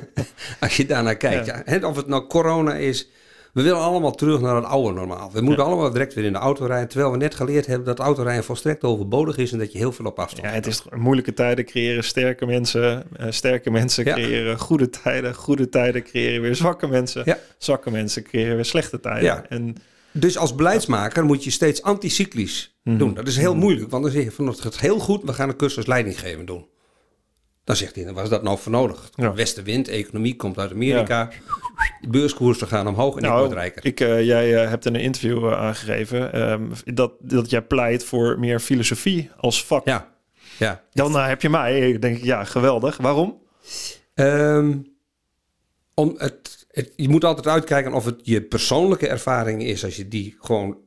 [0.61, 1.47] Als je daarnaar kijkt.
[1.47, 1.89] Ja.
[1.89, 3.09] Of het nou corona is.
[3.53, 5.31] We willen allemaal terug naar het oude normaal.
[5.33, 5.71] We moeten Ja.
[5.71, 6.89] allemaal direct weer in de auto rijden.
[6.89, 9.53] Terwijl we net geleerd hebben dat autorijden volstrekt overbodig is.
[9.53, 13.05] En dat je heel veel op afstand Ja, het is moeilijke tijden creëren sterke mensen.
[13.17, 14.13] eh, sterke mensen Ja.
[14.13, 15.35] creëren goede tijden.
[15.35, 17.23] Goede tijden creëren weer zwakke mensen.
[17.25, 17.39] Ja.
[17.59, 19.23] Zwakke mensen creëren weer slechte tijden.
[19.23, 19.45] Ja.
[19.49, 19.77] En
[20.13, 22.99] Dus als beleidsmaker moet je steeds anticyclisch Mhm.
[22.99, 23.15] doen.
[23.15, 23.91] Dat is heel moeilijk.
[23.91, 25.23] Want dan zeg je van het gaat heel goed.
[25.25, 26.67] We gaan een cursus leidinggeven doen.
[27.71, 29.11] Dan zegt hij, was dat nou voor nodig?
[29.15, 29.35] Ja.
[29.35, 31.31] Westenwind, economie komt uit Amerika.
[32.01, 33.85] De beurskoersen gaan omhoog en ik nou, word rijker.
[33.85, 38.05] ik, eh, jij eh, hebt in een interview eh, aangegeven ehm, dat, dat jij pleit
[38.05, 39.87] voor meer filosofie als vak.
[39.87, 40.09] Ja,
[40.59, 40.83] ja.
[40.93, 41.91] Dan heb je mij.
[41.91, 42.97] Ik denk, ja, geweldig.
[42.97, 43.43] Waarom?
[44.15, 44.79] Ehm,
[45.95, 50.09] om het, het- je moet altijd uitkijken of het je persoonlijke ervaring is als je
[50.09, 50.79] die gewoon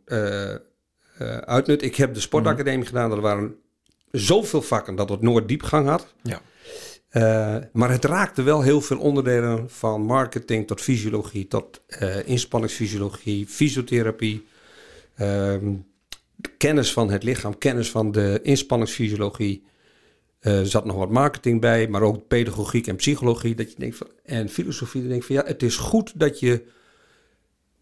[1.45, 1.81] uitnut.
[1.83, 3.55] Ik heb de sportacademie gedaan, er waren
[4.11, 6.13] zoveel vakken dat het nooit diepgang had.
[6.23, 6.41] Ja.
[7.13, 13.47] Eh, maar het raakte wel heel veel onderdelen van marketing tot fysiologie, tot eh, inspanningsfysiologie,
[13.47, 14.45] fysiotherapie,
[15.15, 15.73] ehm,
[16.57, 19.63] kennis van het lichaam, kennis van de inspanningsfysiologie.
[20.39, 23.55] Eh, Er zat nog wat marketing bij, maar ook pedagogiek en psychologie.
[23.55, 26.63] Dat je denkt en filosofie, dat je denkt van ja, het is goed dat je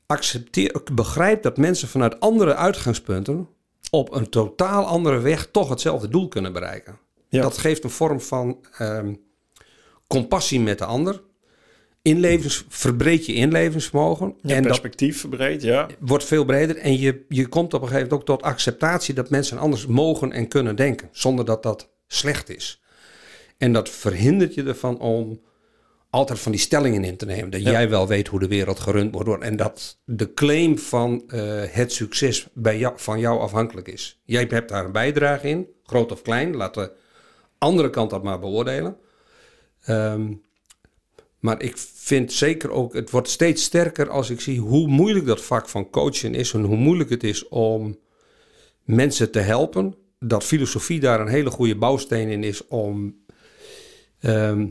[0.05, 3.47] accepteert, begrijpt dat mensen vanuit andere uitgangspunten
[3.91, 6.99] op een totaal andere weg toch hetzelfde doel kunnen bereiken.
[7.31, 7.41] Ja.
[7.41, 9.13] Dat geeft een vorm van ehm,
[10.07, 11.21] compassie met de ander.
[12.01, 14.35] Inlevens, verbreed je inlevingsvermogen.
[14.41, 15.87] Ja, en perspectief verbreed, ja.
[15.99, 16.77] wordt veel breder.
[16.77, 20.31] En je, je komt op een gegeven moment ook tot acceptatie dat mensen anders mogen
[20.31, 21.09] en kunnen denken.
[21.11, 22.81] Zonder dat dat slecht is.
[23.57, 25.41] En dat verhindert je ervan om
[26.09, 27.49] altijd van die stellingen in te nemen.
[27.49, 27.71] Dat Ja.
[27.71, 29.47] jij wel weet hoe de wereld gerund moet worden.
[29.47, 34.21] En dat de claim van eh, het succes bij jou, van jou afhankelijk is.
[34.23, 36.55] Jij hebt daar een bijdrage in, groot of klein.
[36.55, 36.91] Laat de
[37.61, 38.97] andere kant dat maar beoordelen.
[39.83, 40.33] Ehm,
[41.39, 45.41] maar ik vind zeker ook, het wordt steeds sterker als ik zie hoe moeilijk dat
[45.41, 46.53] vak van coachen is.
[46.53, 47.97] En hoe moeilijk het is om
[48.83, 49.95] mensen te helpen.
[50.19, 53.15] Dat filosofie daar een hele goede bouwsteen in is om
[54.19, 54.67] ehm,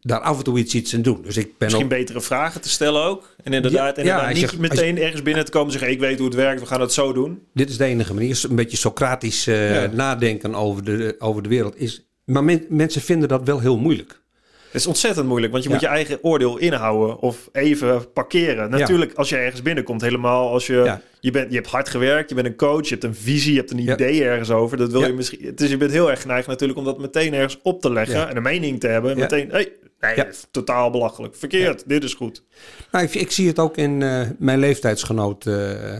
[0.00, 1.22] daar af en toe iets, iets in te doen.
[1.22, 3.34] Dus ik ben Misschien ook, betere vragen te stellen ook.
[3.44, 5.92] En inderdaad, Ja, inderdaad ja, niet meteen ergens binnen te komen en zeggen...
[5.92, 7.42] ik weet hoe het werkt, we gaan het zo doen.
[7.54, 8.44] dit is de enige manier.
[8.48, 9.86] Een beetje Socratisch eh, Ja.
[9.92, 11.76] nadenken over de, over de wereld.
[11.76, 14.18] Is, maar men- mensen vinden dat wel heel moeilijk.
[14.64, 15.74] Het is ontzettend moeilijk, want je Ja.
[15.74, 18.70] moet je eigen oordeel inhouden of even parkeren.
[18.70, 21.00] Natuurlijk, als je ergens binnenkomt, helemaal als je, Ja.
[21.20, 23.58] je, bent, je hebt hard gewerkt, je bent een coach, je hebt een visie, je
[23.58, 24.76] hebt een idee ergens over.
[24.76, 25.52] Dat wil je misschien.
[25.54, 28.36] Dus je bent heel erg geneigd natuurlijk om dat meteen ergens op te leggen en
[28.36, 29.18] een mening te hebben.
[29.18, 30.22] Meteen, hey, nee, Ja.
[30.24, 31.36] dat is totaal belachelijk.
[31.36, 32.44] Verkeerd, dit is goed.
[32.92, 35.54] Nou, ik, ik zie het ook in eh, mijn leeftijdsgenoot eh,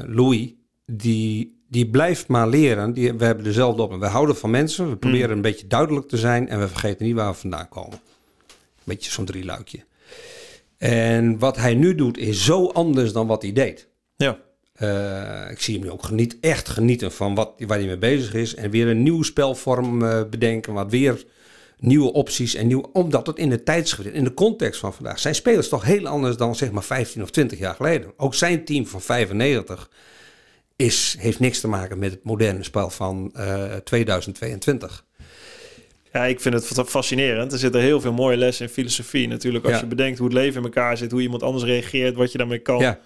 [0.06, 0.52] Louis.
[0.86, 2.92] Die, die blijft maar leren.
[2.92, 3.94] Die, we hebben dezelfde op.
[4.00, 4.88] We houden van mensen.
[4.90, 6.48] We proberen een beetje duidelijk te zijn.
[6.48, 8.00] En we vergeten niet waar we vandaan komen.
[8.48, 9.84] Een beetje zo'n drieluikje.
[10.78, 13.88] En wat hij nu doet is zo anders dan wat hij deed.
[14.16, 14.38] Ja.
[14.72, 18.34] Eh, ik zie hem nu ook geniet, echt genieten van wat, waar hij mee bezig
[18.34, 18.54] is.
[18.54, 20.72] En weer een nieuwe spelvorm eh, bedenken.
[20.72, 21.24] Wat weer
[21.78, 22.54] nieuwe opties.
[22.54, 25.18] En nieuw, omdat het in de tijdsgewicht, in de context van vandaag.
[25.18, 28.12] Zijn spelers toch heel anders dan zeg maar 15 of 20 jaar geleden.
[28.16, 29.90] Ook zijn team van 95
[30.80, 35.04] is, heeft niks te maken met het moderne spel van eh, 2022.
[36.12, 37.52] Ja, ik vind het fascinerend.
[37.52, 39.28] Er zitten heel veel mooie lessen in filosofie.
[39.28, 39.80] Natuurlijk, als Ja.
[39.80, 42.58] je bedenkt hoe het leven in elkaar zit, hoe iemand anders reageert, wat je daarmee
[42.58, 42.78] kan.
[42.78, 42.98] Ja,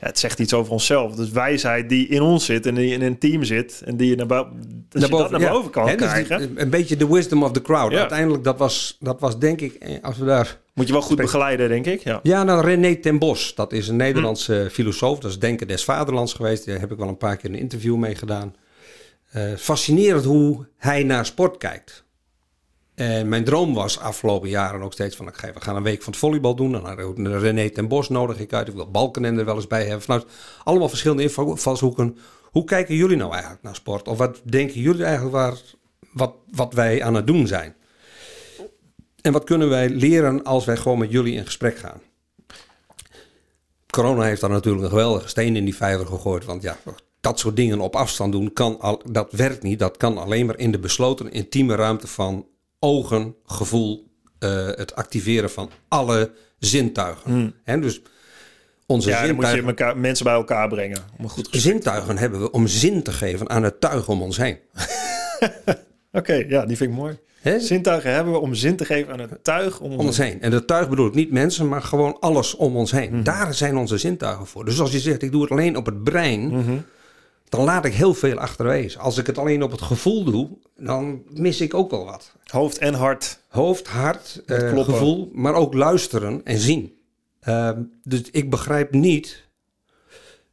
[0.00, 1.14] Ja, het zegt iets over onszelf.
[1.14, 4.16] Dus wijsheid die in ons zit en die in een team zit en die je
[4.16, 4.44] naar,
[4.90, 7.92] je boven kan dus die- krijgen, een beetje de wisdom of the crowd.
[7.92, 11.16] Uiteindelijk, dat was, dat was denk ik, eh, als we daar moet je wel goed
[11.16, 12.00] begeleiden, denk ik.
[12.00, 12.20] Ja.
[12.22, 14.68] Ja, nou René ten Bos, dat is een Nederlandse Hm.
[14.68, 15.18] filosoof.
[15.18, 16.66] Dat is Denken des Vaderlands geweest.
[16.66, 18.54] Daar heb ik wel een paar keer een interview mee gedaan.
[19.30, 22.03] Eh, fascinerend hoe hij naar sport kijkt.
[22.94, 25.28] En mijn droom was afgelopen jaren ook steeds van...
[25.28, 26.72] oké, we gaan een week van het volleybal doen.
[26.72, 28.68] Dan René ten Bos nodig ik uit.
[28.68, 30.02] Ik wil Balkenende er wel eens bij hebben.
[30.02, 30.26] Vanuit
[30.64, 32.18] allemaal verschillende invalshoeken.
[32.42, 34.08] Hoe kijken jullie nou eigenlijk naar sport?
[34.08, 35.54] Of wat denken jullie eigenlijk waar,
[36.12, 37.74] wat, wat wij aan het doen zijn?
[39.20, 42.00] En wat kunnen wij leren als wij gewoon met jullie in gesprek gaan?
[43.90, 46.44] Corona heeft daar natuurlijk een geweldige steen in die vijver gegooid.
[46.44, 46.76] Want ja,
[47.20, 49.78] dat soort dingen op afstand doen, kan al, dat werkt niet.
[49.78, 52.46] Dat kan alleen maar in de besloten, intieme ruimte van
[52.84, 57.54] ogen, gevoel, eh, het activeren van alle zintuigen.
[57.64, 58.02] Hè, dus
[58.86, 60.98] onze Ja, dan moet je zintuigen, elkaar, mensen bij elkaar brengen.
[61.18, 64.36] Om een goed zintuigen hebben we om zin te geven aan het tuig om ons
[64.36, 64.58] heen.
[66.12, 67.18] Oké, ja, die vind ik mooi.
[67.58, 69.80] Zintuigen hebben we om zin te geven aan het tuig.
[69.80, 70.40] Om om ons heen.
[70.42, 73.10] En dat tuig bedoel ik niet mensen, maar gewoon alles om ons heen.
[73.14, 73.22] Mhm.
[73.22, 74.64] Daar zijn onze zintuigen voor.
[74.64, 76.76] Dus als je zegt, ik doe het alleen op het brein, Mhm.
[77.48, 78.98] Dan laat ik heel veel achterwege.
[78.98, 82.32] Als ik het alleen op het gevoel doe, dan mis ik ook wel wat.
[82.44, 83.40] Hoofd en hart.
[83.48, 86.98] Hoofd, hart, eh, gevoel, maar ook luisteren en zien.
[87.40, 89.48] Ehm, dus ik begrijp niet,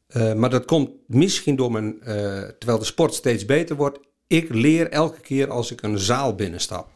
[0.08, 4.00] eh, maar dat komt misschien door mijn, eh, terwijl de sport steeds beter wordt.
[4.28, 6.90] Ik leer elke keer als ik een zaal binnenstap.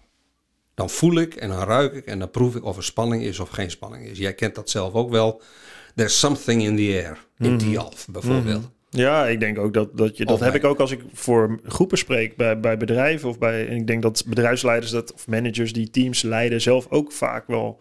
[0.73, 3.39] Dan voel ik en dan ruik ik en dan proef ik of er spanning is
[3.39, 4.17] of geen spanning is.
[4.17, 5.41] Jij kent dat zelf ook wel.
[5.95, 7.25] There's something in the air.
[7.37, 8.69] In Tialf bijvoorbeeld.
[8.95, 10.25] Ja, ik denk ook dat, dat je...
[10.25, 13.67] Dat Of heb ik ook als ik voor groepen spreek bij, bij bedrijven of bij...
[13.67, 17.79] En ik denk dat bedrijfsleiders dat, of managers die teams leiden zelf ook vaak wel...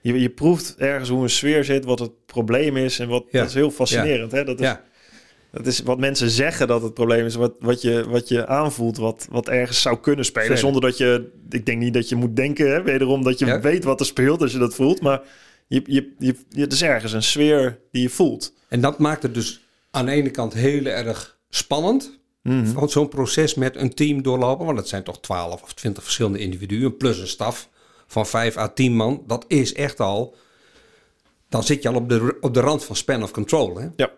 [0.00, 2.98] Je, je proeft ergens hoe een sfeer zit, wat het probleem is.
[2.98, 3.38] En wat, Ja.
[3.38, 4.32] dat is heel fascinerend.
[4.32, 4.44] Hè?
[4.44, 4.82] Dat, is, Ja,
[5.52, 7.34] dat is wat mensen zeggen dat het probleem is.
[7.34, 10.46] Wat, wat, je, wat je aanvoelt, wat, wat ergens zou kunnen spelen.
[10.46, 10.62] Zeker.
[10.62, 11.30] Zonder dat je...
[11.50, 13.60] Ik denk niet dat je moet denken, hè, wederom, dat je Ja.
[13.60, 15.00] weet wat er speelt als je dat voelt.
[15.00, 15.20] Maar
[15.66, 18.54] Je, je, je, je, het is ergens een sfeer die je voelt.
[18.68, 22.18] En dat maakt het dus aan de ene kant heel erg spannend.
[22.74, 26.38] Want zo'n proces met een team doorlopen, want het zijn toch 12 of 20 verschillende
[26.38, 27.68] individuen, plus een staf
[28.06, 30.34] van 5 à 10 man, dat is echt al.
[31.48, 33.76] Dan zit je al op de, op de rand van span of control.
[33.76, 33.88] Hè?
[33.96, 34.10] Ja.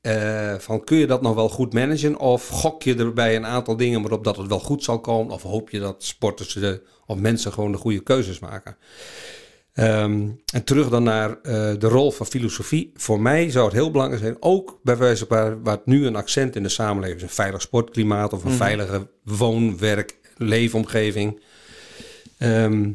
[0.00, 2.18] Eh, van kun je dat nog wel goed managen?
[2.18, 5.34] Of gok je erbij een aantal dingen waarop dat het wel goed zal komen?
[5.34, 8.76] Of hoop je dat sporters de, of mensen gewoon de goede keuzes maken?
[9.76, 12.90] Ehm, en terug dan naar eh, de rol van filosofie.
[12.94, 16.56] Voor mij zou het heel belangrijk zijn, ook bij wijze van het nu een accent
[16.56, 21.40] in de samenleving is, een veilig sportklimaat of een veilige woon, werk, leefomgeving.
[22.38, 22.90] Ehm,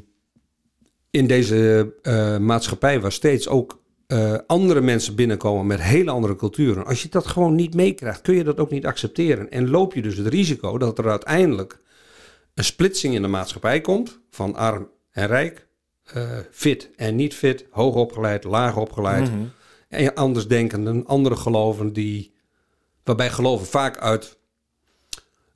[1.12, 6.86] in deze eh, maatschappij waar steeds ook eh, andere mensen binnenkomen met hele andere culturen.
[6.86, 9.52] Als je dat gewoon niet meekrijgt, kun je dat ook niet accepteren.
[9.52, 11.80] En loop je dus het risico dat er uiteindelijk
[12.54, 15.68] een splitsing in de maatschappij komt van arm en rijk,
[16.52, 19.44] fit en niet fit, hoog opgeleid, laag opgeleid, Mhm.
[19.90, 22.34] en anders denkenden, andere geloven die,
[23.04, 24.38] waarbij geloven vaak uit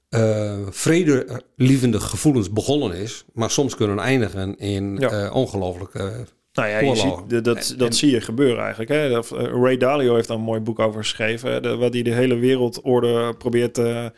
[0.09, 5.09] eh vredelievende gevoelens begonnen is, maar soms kunnen eindigen in Ja.
[5.09, 8.89] eh ongelooflijke Nou ja, je ziet, dat, En- dat en- zie je gebeuren eigenlijk.
[8.91, 9.19] Hè?
[9.19, 11.61] Eh, Ray Dalio heeft daar een mooi boek over geschreven.
[11.61, 14.11] De, wat hij de hele wereldorde probeert te,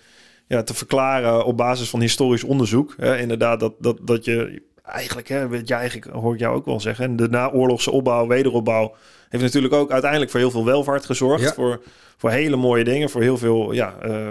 [0.48, 2.94] ja, te verklaren op basis van historisch onderzoek.
[2.98, 3.18] Hè?
[3.18, 7.16] Inderdaad, dat, dat, dat je eigenlijk, hè, jij, eigenlijk hoor ik jou ook wel zeggen,
[7.16, 8.96] de naoorlogse opbouw, wederopbouw,
[9.30, 11.44] heeft natuurlijk ook uiteindelijk voor heel veel welvaart gezorgd.
[11.44, 11.54] Ja.
[11.54, 11.82] Voor,
[12.18, 14.28] voor hele mooie dingen, voor heel veel ja, eh,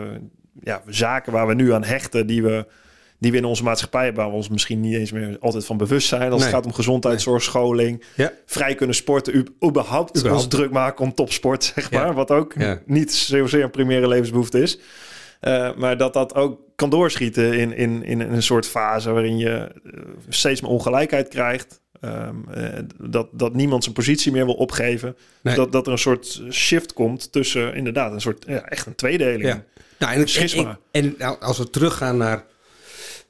[0.60, 2.66] ja, zaken waar we nu aan hechten, die we,
[3.18, 5.76] die we in onze maatschappij hebben, waar we ons misschien niet eens meer altijd van
[5.76, 6.30] bewust zijn.
[6.30, 6.46] Als Nee.
[6.48, 8.32] het gaat om gezondheidszorg, scholing, Ja.
[8.46, 10.44] vrij kunnen sporten, u- überhaupt, Überhaupt.
[10.44, 12.14] ons druk maken om topsport, zeg maar.
[12.14, 12.54] Wat ook
[12.86, 14.78] niet zozeer een primaire levensbehoefte is.
[15.46, 19.72] Eh, maar dat dat ook kan doorschieten in, in, in een soort fase waarin je
[19.84, 21.80] eh, steeds meer ongelijkheid krijgt.
[22.00, 25.16] Ehm, eh, dat, dat niemand zijn positie meer wil opgeven.
[25.42, 25.54] Nee.
[25.54, 29.42] Dat, dat er een soort shift komt tussen inderdaad een soort ja, echt een tweedeling.
[29.42, 29.64] Ja.
[29.98, 30.78] Nou, en, Schisma.
[30.90, 32.44] en, en nou, als we teruggaan naar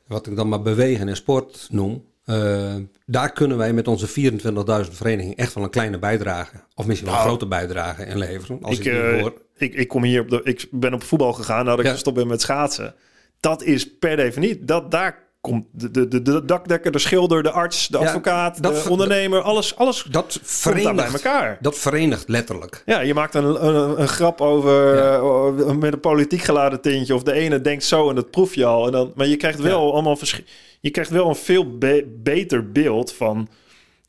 [0.07, 2.05] wat ik dan maar bewegen en sport noem.
[2.27, 2.75] Eh,
[3.07, 6.57] daar kunnen wij met onze 24.000 verenigingen echt wel een kleine bijdrage.
[6.75, 8.63] Of misschien wel een Nou, grote bijdrage in leveren.
[8.63, 9.43] Als ik, eh, hoor.
[9.57, 11.93] ik, ik kom hier op de, ik ben op voetbal gegaan nadat ik Ja.
[11.93, 12.95] gestopt ben met schaatsen.
[13.41, 17.51] Dat is per definitie, dat daar komt de, de, de, de dakdekker, de schilder, de
[17.51, 21.59] arts, de Ja, advocaat, dat de ondernemer, alles, alles Dat komt daar bij verenigt, elkaar.
[21.61, 22.83] dat verenigt letterlijk.
[22.87, 25.17] Ja, je maakt een, een, een grap over Ja.
[25.65, 27.15] eh, met een politiek geladen tintje.
[27.15, 28.87] Of de ene denkt zo en dat proef je al.
[28.87, 30.45] En dan, maar je krijgt wel allemaal verschi-
[30.81, 33.49] Je krijgt wel een veel be- beter beeld van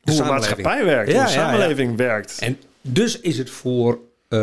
[0.04, 1.48] hoe de maatschappij werkt, Ja, hoe de ja, ja.
[1.48, 2.38] samenleving werkt.
[2.40, 4.40] En dus is het voor eh,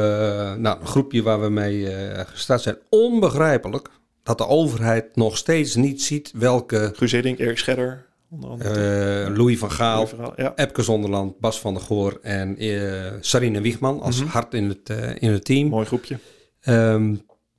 [0.55, 3.89] nou, een groepje waar we mee eh, gestart zijn onbegrijpelijk
[4.25, 9.25] dat de overheid nog steeds niet ziet welke Guus Hiddink, Erik Scherder, onder andere.
[9.25, 10.53] eh, Louis van Gaal, ja.
[10.57, 14.29] Epke Zonderland, Bas van der Goor en eh Sarine Wiegman als Mhm.
[14.29, 15.69] hart in het, eh, in het team.
[15.69, 16.19] Mooi groepje.
[16.61, 17.15] Ehm,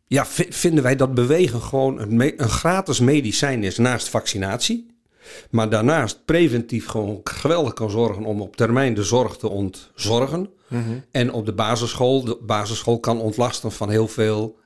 [0.08, 4.94] ja, vi- vinden wij dat bewegen gewoon een, een gratis medicijn is naast vaccinatie.
[5.50, 10.50] Maar daarnaast preventief gewoon geweldig kan zorgen om op termijn de zorg te ontzorgen.
[11.12, 14.58] En op de basisschool, de basisschool kan ontlasten van heel veel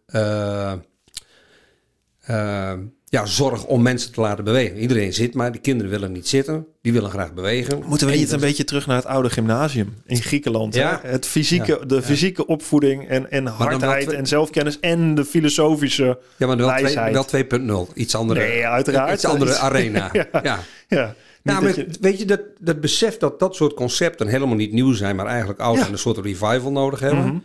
[2.29, 2.73] eh,
[3.05, 4.77] ja, zorg om mensen te laten bewegen.
[4.77, 7.83] Iedereen zit maar, die kinderen willen niet zitten, die willen graag bewegen.
[7.85, 10.73] Moeten we niet een beetje terug naar het oude gymnasium in Griekenland?
[10.75, 10.99] Ja.
[11.03, 11.09] Hè?
[11.09, 16.47] Het fysieke, de fysieke opvoeding en, en hardheid twee- en zelfkennis en de filosofische Ja,
[16.47, 17.93] maar wel, twee, wel 2.0.
[17.93, 19.13] Iets andere, Nee, uiteraard.
[19.13, 20.11] iets andere Iets- arena.
[20.43, 20.59] Ja.
[20.87, 21.15] ja.
[21.43, 25.15] Maar je- weet je, dat, dat besef dat dat soort concepten helemaal niet nieuw zijn,
[25.15, 27.35] maar eigenlijk oud en een soort revival nodig hebben, Mhm.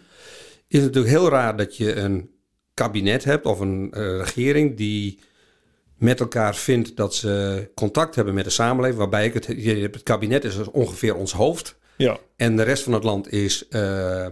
[0.69, 2.31] is het natuurlijk heel raar dat je een
[2.75, 5.19] kabinet hebt of een eh, regering die
[5.99, 9.95] met elkaar vindt dat ze contact hebben met de samenleving, waarbij ik het, je hebt
[9.95, 13.69] het kabinet is dus ongeveer ons hoofd ja, en de rest van het land is,
[13.69, 14.27] eh,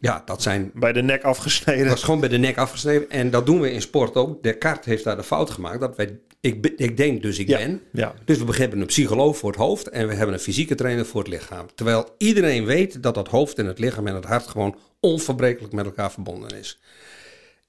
[0.00, 1.86] ja, dat zijn bij de nek afgesneden.
[1.86, 3.10] dat is gewoon bij de nek afgesneden.
[3.10, 4.42] En dat doen we in sport ook.
[4.42, 5.80] Descartes heeft daar de fout gemaakt.
[5.80, 7.80] Dat wij, ik, ik denk dus ik Ja, ben.
[7.92, 8.14] ja.
[8.24, 9.88] Dus we hebben een psycholoog voor het hoofd.
[9.88, 11.66] En we hebben een fysieke trainer voor het lichaam.
[11.74, 15.84] Terwijl iedereen weet dat het hoofd en het lichaam en het hart gewoon onverbrekelijk met
[15.84, 16.80] elkaar verbonden is.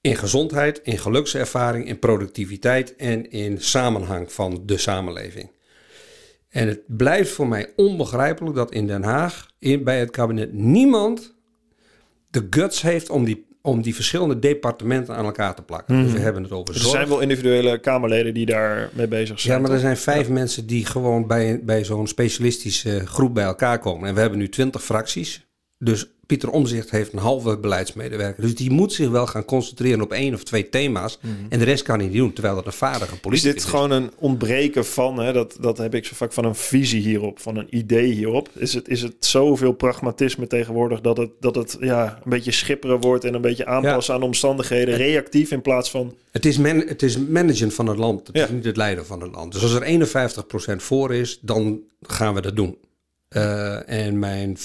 [0.02, 5.52] In gezondheid, in gelukservaring, in productiviteit en in samenhang van de samenleving.
[6.50, 11.36] En het blijft voor mij onbegrijpelijk dat in Den Haag, in, bij het kabinet, niemand
[12.30, 16.04] de guts heeft om die, om die verschillende departementen aan elkaar te plakken.
[16.04, 19.56] Dus we hebben het over Er zijn wel individuele Kamerleden die daarmee bezig zijn.
[19.56, 23.80] Ja, maar er zijn vijf mensen die gewoon bij, bij zo'n specialistische groep bij elkaar
[23.80, 24.08] komen.
[24.08, 25.48] En we hebben nu twintig fracties.
[25.84, 28.44] Dus Pieter Omzicht heeft een halve beleidsmedewerker.
[28.44, 31.20] Dus die moet zich wel gaan concentreren op één of twee thema's.
[31.50, 33.92] En de rest kan hij niet doen, terwijl dat een vaardige Is politicus dit gewoon
[33.92, 37.56] een ontbreken van, hè, dat, dat heb ik zo vaak van een visie hierop, van
[37.58, 38.50] een idee hierop?
[38.54, 43.02] Is het, is het zoveel pragmatisme tegenwoordig dat het, dat het ja, een beetje schipperen
[43.02, 46.16] wordt en een beetje aanpassen aan omstandigheden, reactief in plaats van...
[46.32, 48.28] Het is, man, het is managen van het land.
[48.28, 48.44] Het Ja.
[48.44, 49.52] is niet het leiden van het land.
[49.52, 52.78] Dus als er 51% voor is, dan gaan we dat doen.
[53.30, 54.58] Eh, en mijn,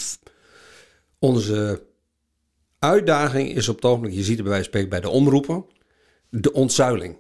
[1.25, 1.83] onze
[2.79, 5.65] uitdaging is op het ogenblik, je ziet het bij wijze van spreken bij de omroepen,
[6.31, 7.17] de ontzuiling.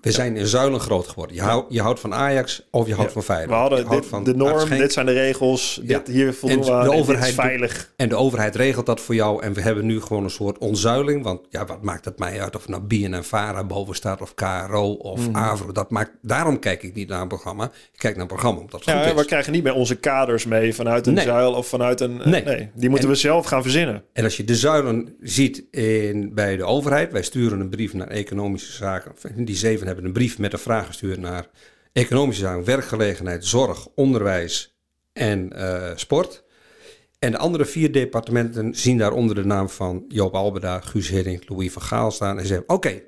[0.00, 1.36] We zijn in zuilen groot geworden.
[1.36, 3.12] Je, houdt, je houdt van Ajax of je houdt Ja.
[3.12, 3.50] van Feyenoord.
[3.50, 5.98] We hadden dit, van de norm, dit zijn de regels, Ja.
[5.98, 7.92] dit, hier voldoen En we aan, de overheid veilig.
[7.96, 9.42] En de overheid regelt dat voor jou.
[9.42, 11.22] En we hebben nu gewoon een soort ontzuiling.
[11.22, 12.82] Want ja, wat maakt het mij uit of nou
[13.12, 15.36] en Vara boven staat of KRO of Mhm.
[15.36, 15.72] Avro.
[15.72, 17.64] Dat maakt, daarom kijk ik niet naar een programma.
[17.64, 20.44] Ik kijk naar een programma omdat het Ja, goed we krijgen niet meer onze kaders
[20.46, 21.24] mee vanuit een Nee.
[21.24, 22.16] zuil of vanuit een...
[22.24, 22.42] Nee.
[22.44, 24.02] Nee, die moeten En- we zelf gaan verzinnen.
[24.12, 27.12] En als je de zuilen ziet in, bij de overheid.
[27.12, 29.12] Wij sturen een brief naar economische zaken.
[29.36, 31.46] Die zeven hebben een brief met een vraag gestuurd naar
[31.92, 34.76] economische zaken, werkgelegenheid, zorg, onderwijs
[35.12, 36.44] en eh, sport.
[37.18, 41.48] En de andere vier departementen zien daar onder de naam van Joop Albeda, Guus Hiddink,
[41.48, 42.38] Louis van Gaal staan.
[42.38, 43.02] En zeggen, oké,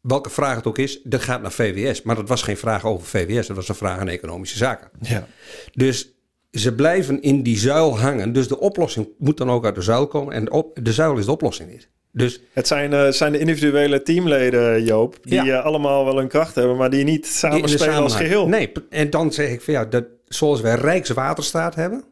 [0.00, 2.02] welke vraag het ook is, dat gaat naar VWS.
[2.02, 4.90] Maar dat was geen vraag over VWS, dat was een vraag aan economische zaken.
[5.00, 5.26] Ja.
[5.72, 6.10] Dus
[6.50, 8.32] ze blijven in die zuil hangen.
[8.32, 10.34] Dus de oplossing moet dan ook uit de zuil komen.
[10.34, 11.88] En de, de zuil is de oplossing niet.
[12.16, 15.58] Dus Het zijn, eh, zijn de individuele teamleden, Joop, die Ja.
[15.58, 18.48] eh, allemaal wel een kracht hebben, maar die niet samen spelen als geheel.
[18.48, 22.04] Nee, en dan zeg ik van ja, dat, zoals wij Rijkswaterstaat hebben.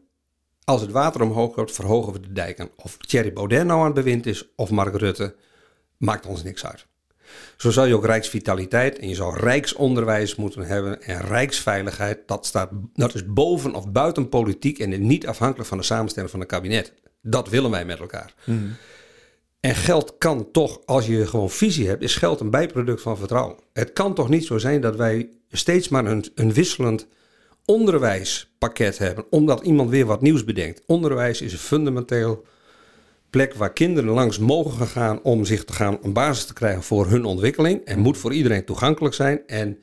[0.65, 2.69] Als het water omhoog gaat, verhogen we de dijken.
[2.77, 5.35] Of Thierry Baudet nou aan het bewind is, of Mark Rutte,
[5.97, 6.87] maakt ons niks uit.
[7.57, 12.19] Zo zou je ook rijksvitaliteit en je zou rijksonderwijs moeten hebben en rijksveiligheid.
[12.27, 16.41] Dat, staat, dat is boven of buiten politiek en niet afhankelijk van de samenstelling van
[16.41, 16.93] het kabinet.
[17.23, 18.35] Dat willen wij met elkaar.
[19.65, 23.57] En geld kan toch, als je gewoon visie hebt, is geld een bijproduct van vertrouwen.
[23.73, 27.07] Het kan toch niet zo zijn dat wij steeds maar een, een wisselend
[27.65, 30.83] onderwijspakket hebben, omdat iemand weer wat nieuws bedenkt.
[30.87, 32.45] Onderwijs is een fundamenteel
[33.31, 37.07] plek waar kinderen langs mogen gaan om zich te gaan een basis te krijgen voor
[37.07, 37.85] hun ontwikkeling.
[37.85, 39.47] En moet voor iedereen toegankelijk zijn.
[39.47, 39.79] En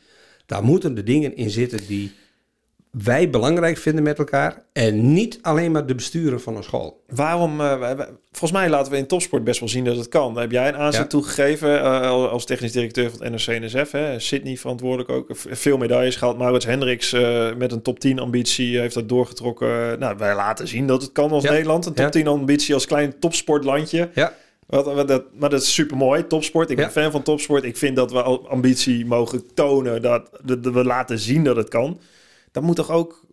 [0.46, 2.12] daar moeten de dingen in zitten die
[2.92, 4.64] wij belangrijk vinden met elkaar.
[4.74, 7.04] En niet alleen maar de besturen van een school.
[7.08, 7.92] Waarom, eh,
[8.32, 10.34] volgens mij laten we in topsport best wel zien dat het kan.
[10.34, 11.08] Daar heb jij een aanzet Ja.
[11.08, 13.96] toegegeven eh, als technisch directeur van het NRC-NSF.
[14.18, 15.28] Sydney verantwoordelijk ook.
[15.36, 16.38] Veel medailles gehaald.
[16.38, 20.00] Maurits Hendricks eh, met een top 10 ambitie heeft dat doorgetrokken.
[20.00, 21.52] Nou, wij laten zien dat het kan als Ja.
[21.52, 21.86] Nederland.
[21.86, 22.12] Een top Ja.
[22.12, 24.10] 10 ambitie als klein topsportlandje.
[24.14, 24.34] Ja,
[24.68, 26.70] Wat, wat dat, maar dat is super mooi, topsport.
[26.70, 26.92] Ik ben Ja.
[26.92, 27.64] fan van topsport.
[27.64, 31.70] Ik vind dat we ambitie mogen tonen, dat, dat, dat we laten zien dat het
[31.70, 32.00] kan.
[32.52, 33.26] Dat moet toch ook,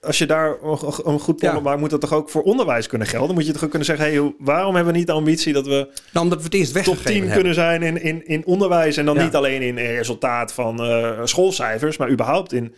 [0.00, 1.56] als je daar een, een goed plan Ja.
[1.58, 3.26] op maakt, moet dat toch ook voor onderwijs kunnen gelden?
[3.26, 5.66] Dan moet je toch ook kunnen zeggen, hey, waarom hebben we niet de ambitie dat
[5.66, 7.34] we nou, omdat we het eerst top weggegeven 10 hebben.
[7.36, 9.22] kunnen zijn in, in, in onderwijs en dan Ja.
[9.24, 12.74] niet alleen in resultaat van eh, schoolcijfers, maar überhaupt in,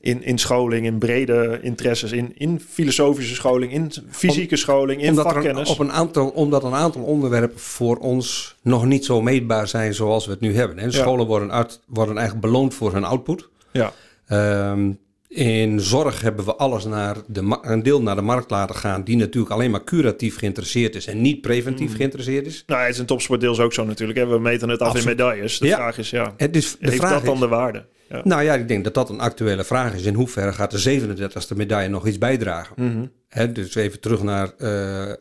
[0.00, 5.24] in, in scholing, in brede interesses, in, in filosofische scholing, in fysieke scholing, in omdat,
[5.32, 5.68] vakkennis.
[5.68, 9.94] een, op een aantal, omdat een aantal onderwerpen voor ons nog niet zo meetbaar zijn
[9.94, 10.78] zoals we het nu hebben.
[10.78, 10.98] En Ja.
[10.98, 13.48] scholen worden, uit, worden eigenlijk beloond voor hun output.
[13.72, 13.92] ja.
[14.26, 14.90] Ehm,
[15.28, 19.16] in zorg hebben we alles naar de, een deel naar de markt laten gaan, die
[19.16, 22.62] natuurlijk alleen maar curatief geïnteresseerd is en niet preventief geïnteresseerd is.
[22.66, 24.18] Nou, het is een topsport deels ook zo natuurlijk.
[24.18, 24.26] Hè.
[24.26, 25.18] We meten het af Absoluut.
[25.18, 25.58] in medailles.
[25.58, 25.76] De Ja.
[25.76, 27.86] vraag is, ja, Het is, de heeft vraag dat dan is, de waarde?
[28.08, 28.20] Ja.
[28.24, 30.04] Nou ja, ik denk dat dat een actuele vraag is.
[30.04, 32.74] In hoeverre gaat de 37e medaille nog iets bijdragen?
[32.84, 33.06] Mhm.
[33.28, 35.14] Hè, dus even terug naar, eh,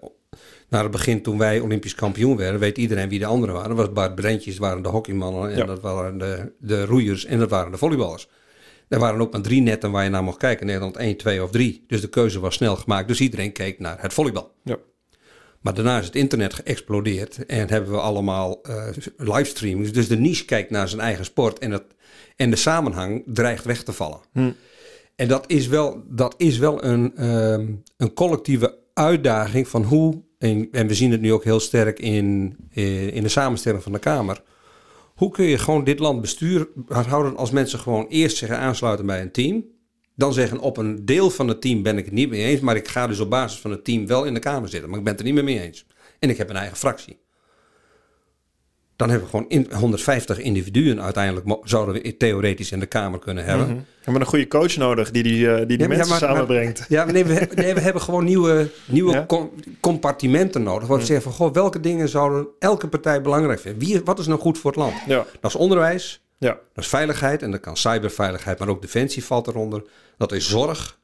[0.70, 2.60] naar het begin toen wij Olympisch kampioen werden.
[2.60, 3.70] Weet iedereen wie de anderen waren.
[3.70, 5.52] Dat was Bart Brentjes, waren de hockeymannen.
[5.52, 5.66] En Ja.
[5.66, 8.28] dat waren de, de roeiers en dat waren de volleyballers.
[8.88, 10.66] Er waren ook maar drie netten waar je naar mocht kijken.
[10.66, 11.84] Nederland 1, 2 of 3.
[11.88, 13.08] Dus de keuze was snel gemaakt.
[13.08, 14.52] Dus iedereen keek naar het volleybal.
[14.64, 14.78] Ja.
[15.62, 17.46] Maar daarna is het internet geëxplodeerd.
[17.46, 19.92] En hebben we allemaal eh livestreamings.
[19.92, 21.60] Dus de niche kijkt naar zijn eigen sport.
[21.60, 21.84] En, het,
[22.36, 24.20] en de samenhang dreigt weg te vallen.
[24.34, 24.52] Hm.
[25.16, 30.68] En dat is wel, dat is wel een, ehm, een collectieve uitdaging van hoe, en,
[30.72, 34.00] en we zien het nu ook heel sterk in, eh, in de samenstelling van de
[34.00, 34.42] Kamer.
[35.18, 39.22] Hoe kun je gewoon dit land bestuur houden als mensen gewoon eerst zich aansluiten bij
[39.22, 39.66] een team.
[40.16, 42.60] Dan zeggen op een deel van het team ben ik het niet mee eens.
[42.60, 44.90] Maar ik ga dus op basis van het team wel in de Kamer zitten.
[44.90, 45.86] Maar ik ben het er niet meer mee eens.
[46.20, 47.20] En ik heb een eigen fractie.
[48.98, 53.44] Dan hebben we gewoon in, 150 individuen uiteindelijk zouden we theoretisch in de Kamer kunnen
[53.46, 53.68] hebben.
[53.68, 53.76] Mhm.
[53.78, 56.30] We hebben een goede coach nodig die die, eh, die, die Ja, maar- mensen maar-
[56.30, 56.86] samenbrengt.
[56.90, 59.26] Ja, nee, we, nee, we hebben gewoon nieuwe, nieuwe Ja?
[59.26, 60.88] com- compartimenten nodig.
[60.88, 63.88] Waar we zeggen van, goh, welke dingen zouden elke partij belangrijk vinden?
[63.88, 64.94] Wie, wat is nou goed voor het land?
[65.08, 66.50] Ja, Dat is onderwijs, ja.
[66.74, 69.84] dat is veiligheid en dat kan cyberveiligheid, maar ook defensie valt eronder.
[70.18, 71.00] Dat is zorg.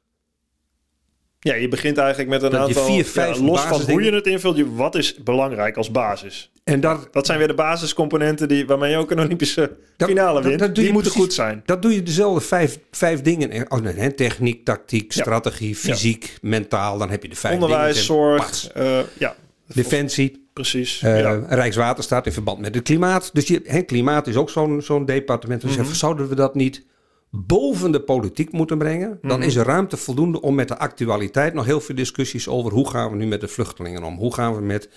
[1.39, 2.93] Ja, je begint eigenlijk met een Dat je aantal...
[2.93, 6.51] vier, vijf ja, los van hoe je het invult, je, wat is belangrijk als basis?
[6.63, 10.41] En daar, Dat zijn weer de basiscomponenten die, waarmee je ook een Olympische Dat- finale
[10.41, 10.59] wint.
[10.59, 11.21] dat die moeten precies.
[11.21, 11.61] goed zijn.
[11.65, 13.51] dat doe je dezelfde vijf, vijf dingen.
[13.51, 13.71] in.
[13.71, 15.21] Oh, nee, hè, techniek, tactiek, Ja.
[15.21, 16.97] strategie, fysiek, mentaal.
[16.97, 18.03] Dan heb je de vijf Onderwijs, dingen.
[18.05, 18.71] zorg, Pats.
[18.71, 19.35] eh, ja,
[19.73, 21.01] Defensie, precies.
[21.01, 21.45] eh, ja.
[21.49, 23.29] Rijkswaterstaat in verband met het klimaat.
[23.33, 25.61] Dus je, hè, klimaat is ook zo'n zo'n departement.
[25.61, 25.93] Dus Mhm.
[25.93, 26.85] zouden we dat niet
[27.29, 29.19] boven de politiek moeten brengen?
[29.21, 29.47] Dan Mhm.
[29.47, 33.09] is er ruimte voldoende om met de actualiteit nog heel veel discussies over hoe gaan
[33.11, 34.17] we nu met de vluchtelingen om?
[34.17, 34.89] Hoe gaan we met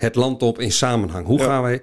[0.00, 1.26] het land op in samenhang?
[1.26, 1.44] Hoe Ja.
[1.44, 1.82] gaan wij...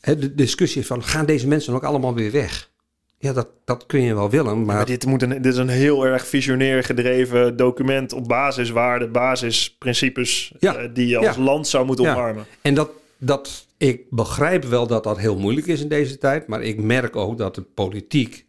[0.00, 2.70] De discussie is van, gaan deze mensen ook allemaal weer weg?
[3.18, 4.76] Ja, dat, dat kun je wel willen, maar...
[4.76, 10.52] Maar dit, moet een, dit is een heel erg visionair gedreven document op basiswaarden, basisprincipes
[10.58, 10.74] Ja.
[10.76, 11.42] eh, die je als Ja.
[11.42, 12.12] land zou moeten Ja.
[12.14, 12.44] omarmen.
[12.62, 16.46] En dat, dat, ik begrijp wel dat dat heel moeilijk is in deze tijd.
[16.46, 18.46] Maar ik merk ook dat de politiek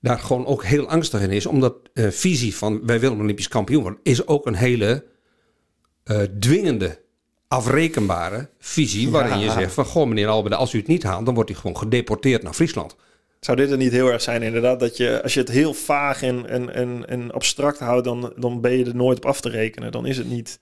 [0.00, 1.46] daar gewoon ook heel angstig in is.
[1.46, 5.04] Omdat eh visie van wij willen Olympisch kampioen worden, is ook een hele
[6.04, 6.98] eh, dwingende,
[7.50, 9.10] afrekenbare visie.
[9.10, 11.54] Waarin je zegt van goh meneer Albede, als u het niet haalt, dan wordt u
[11.54, 12.96] gewoon gedeporteerd naar Friesland.
[13.40, 16.22] Zou dit er niet heel erg zijn, inderdaad, dat je als je het heel vaag
[16.22, 19.48] en, en, en, en abstract houdt, dan, dan ben je er nooit op af te
[19.48, 19.92] rekenen.
[19.92, 20.60] Dan is het niet.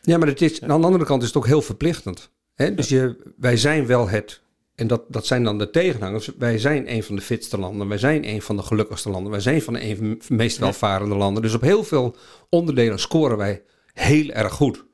[0.00, 2.30] Ja, maar het is, aan de andere kant is het ook heel verplichtend.
[2.54, 2.74] Hè?
[2.74, 4.42] Dus je, wij zijn wel het,
[4.74, 7.98] en dat, dat zijn dan de tegenhangers, wij zijn een van de fitste landen, wij
[7.98, 11.14] zijn een van de gelukkigste landen, wij zijn van de een van de meest welvarende
[11.14, 11.42] landen.
[11.42, 12.16] Dus op heel veel
[12.48, 14.84] onderdelen scoren wij heel erg goed.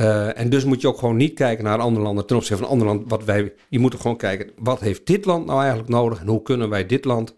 [0.00, 2.72] Eh, en dus moet je ook gewoon niet kijken naar andere landen ten opzichte van
[2.72, 3.08] andere landen.
[3.08, 6.26] Wat wij, je moet er gewoon kijken, wat heeft dit land nou eigenlijk nodig en
[6.26, 7.34] hoe kunnen wij dit land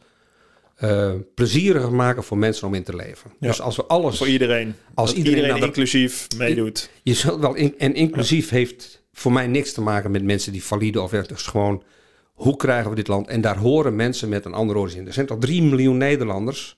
[0.77, 3.31] eh, plezieriger maken voor mensen om in te leven.
[3.41, 3.49] Ja.
[3.49, 4.19] Dus als we alles...
[4.19, 4.75] Voor iedereen.
[4.95, 6.91] Als Dat iedereen iedereen, dat- inclusief meedoet.
[7.03, 10.65] Je zult wel in, en inclusief heeft voor mij niks te maken met mensen die
[10.65, 11.83] valide of het is gewoon
[12.33, 13.29] hoe krijgen we dit land?
[13.29, 15.07] En daar horen mensen met een andere origine.
[15.07, 16.77] Er zijn toch 3 miljoen Nederlanders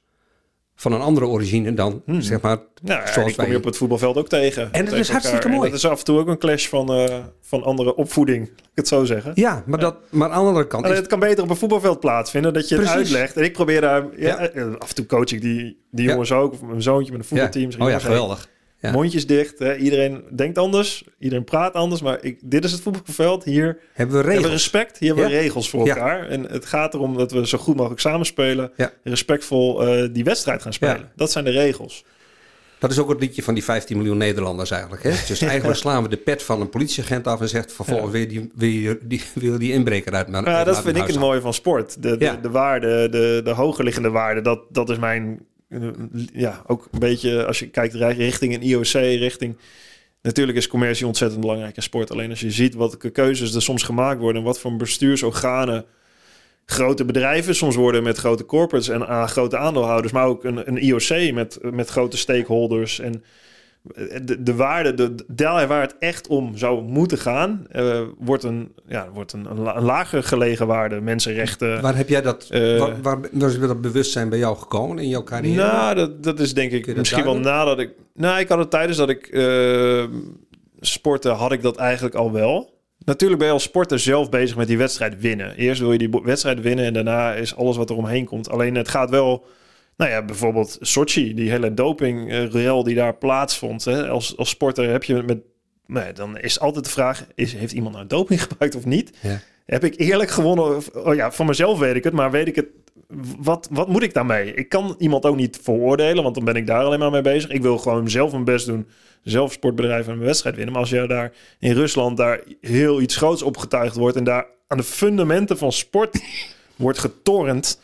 [0.76, 3.76] van een andere origine dan zeg maar Nou, ja, zoals die kom je op het
[3.76, 4.72] voetbalveld ook tegen.
[4.72, 5.52] En dat is hartstikke elkaar.
[5.52, 5.70] En mooi.
[5.70, 8.88] dat is af en toe ook een clash van, eh, van andere opvoeding, ik het
[8.88, 9.32] zo zeggen.
[9.34, 12.00] Ja, maar, dat, maar aan de andere kant is, het kan beter op een voetbalveld
[12.00, 13.36] plaatsvinden, dat je het uitlegt.
[13.36, 16.52] En ik probeer daar, ja, eh, af en toe coach ik die, die jongens ook,
[16.52, 17.70] of mijn zoontje met een voetbalteam.
[17.78, 18.48] Oh ja, geweldig.
[18.84, 18.90] Ja.
[18.92, 19.76] Mondjes dicht, hè.
[19.76, 23.44] iedereen denkt anders, iedereen praat anders, maar ik, dit is het voetbalveld.
[23.44, 24.52] Hier Hebben we hebben we regels?
[24.52, 26.28] respect, hier hebben we regels voor elkaar.
[26.28, 28.92] En het gaat erom dat we zo goed mogelijk samenspelen, Ja.
[29.02, 31.10] respectvol eh, die wedstrijd gaan spelen.
[31.16, 32.04] Dat zijn de regels.
[32.78, 35.02] Dat is ook het liedje van die 15 miljoen Nederlanders eigenlijk.
[35.02, 35.10] Hè?
[35.28, 38.50] Dus eigenlijk slaan we de pet van een politieagent af en zegt vervolgens weer die,
[38.54, 42.02] weer die, wil die inbreker uit mijn Ja, dat vind ik het mooie van sport.
[42.02, 45.40] De, de, de waarde, de, de hogerliggende waarde, dat, dat is mijn...
[45.82, 49.56] eh, Ja, ook een beetje als je kijkt richting een IOC, richting...
[50.22, 52.10] Natuurlijk is commercie ontzettend belangrijk in sport.
[52.10, 54.40] Alleen als je ziet wat keuzes er soms gemaakt worden...
[54.40, 55.84] en wat voor bestuursorganen
[56.66, 58.88] grote bedrijven soms worden met grote corporates...
[58.88, 62.98] en aan grote aandeelhouders, maar ook een, een IOC met, met grote stakeholders...
[62.98, 63.24] en
[64.22, 68.72] de, de waarde, de, daar waar het echt om zou moeten gaan, eh, wordt, een,
[68.86, 71.00] ja, wordt een, een, la- een lager gelegen waarde.
[71.00, 71.82] Mensenrechten.
[71.82, 75.08] Waar heb jij dat, Eh, waar, waar, waar is dat bewustzijn bij jou gekomen in
[75.08, 75.62] jouw carrière?
[75.72, 77.90] Nou, dat, dat is denk ik misschien wel nadat ik...
[78.14, 80.04] Nou, ik had het tijdens dat ik eh,
[80.80, 82.72] sportte, had ik dat eigenlijk al wel.
[83.04, 85.54] Natuurlijk ben je als sporter zelf bezig met die wedstrijd winnen.
[85.56, 88.50] Eerst wil je die wedstrijd winnen en daarna is alles wat er omheen komt.
[88.50, 89.44] Alleen het gaat wel...
[89.96, 93.84] Nou ja, bijvoorbeeld Sochi, die hele dopingrel die daar plaatsvond.
[93.84, 94.08] Hè?
[94.08, 95.38] Als, als sporter heb je met...
[95.86, 99.16] Nee, dan is altijd de vraag, is, heeft iemand nou doping gebruikt of niet?
[99.20, 99.40] Ja.
[99.66, 100.76] Heb ik eerlijk gewonnen?
[100.76, 102.66] Of- Oh ja, van mezelf weet ik het, maar weet ik het?
[103.38, 104.54] Wat, wat moet ik daarmee?
[104.54, 107.50] Ik kan iemand ook niet veroordelen, want dan ben ik daar alleen maar mee bezig.
[107.50, 108.86] Ik wil gewoon zelf mijn best doen,
[109.22, 110.72] zelf sportbedrijf en mijn wedstrijd winnen.
[110.72, 114.76] Maar als je daar in Rusland daar heel iets groots opgetuigd wordt en daar aan
[114.78, 116.22] de fundamenten van sport
[116.76, 117.80] wordt getornd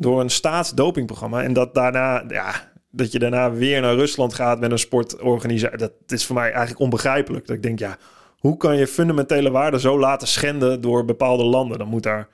[0.00, 4.70] door een staatsdopingprogramma en dat daarna, ja, dat je daarna weer naar Rusland gaat met
[4.70, 7.46] een sportorganisatie, dat is voor mij eigenlijk onbegrijpelijk.
[7.46, 7.96] Dat ik denk, ja,
[8.38, 11.78] hoe kan je fundamentele waarden zo laten schenden door bepaalde landen?
[11.78, 12.28] Dan moet daar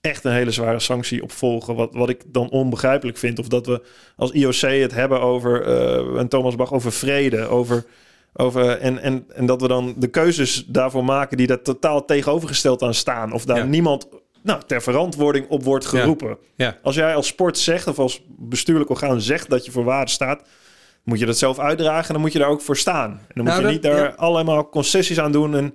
[0.00, 1.74] echt een hele zware sanctie op volgen.
[1.74, 3.38] Wat, wat ik dan onbegrijpelijk vind.
[3.38, 3.82] Of dat we
[4.16, 7.84] als IOC het hebben over, eh, en Thomas Bach, over vrede, over...
[8.32, 12.82] Over, en, en, en dat we dan de keuzes daarvoor maken die daar totaal tegenovergesteld
[12.82, 13.32] aan staan.
[13.32, 13.64] Of daar Ja.
[13.64, 14.08] niemand
[14.42, 16.38] nou, ter verantwoording op wordt geroepen.
[16.54, 16.78] Ja.
[16.82, 20.42] Als jij als sport zegt of als bestuurlijk orgaan zegt dat je voor waarde staat,
[21.04, 23.10] moet je dat zelf uitdragen en dan moet je daar ook voor staan.
[23.10, 24.14] En dan moet Nou, je dat- niet daar ja.
[24.16, 25.74] allemaal concessies aan doen en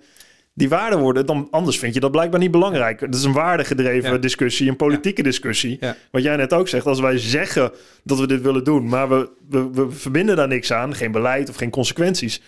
[0.54, 1.26] die waarden worden.
[1.26, 3.00] Dan, anders vind je dat blijkbaar niet belangrijk.
[3.00, 4.18] Dat is een waardegedreven Ja.
[4.18, 5.80] discussie, een politieke discussie.
[6.12, 7.72] Wat jij net ook zegt, als wij zeggen
[8.04, 11.50] dat we dit willen doen, maar we, we, we verbinden daar niks aan, geen beleid
[11.50, 12.42] of geen consequenties.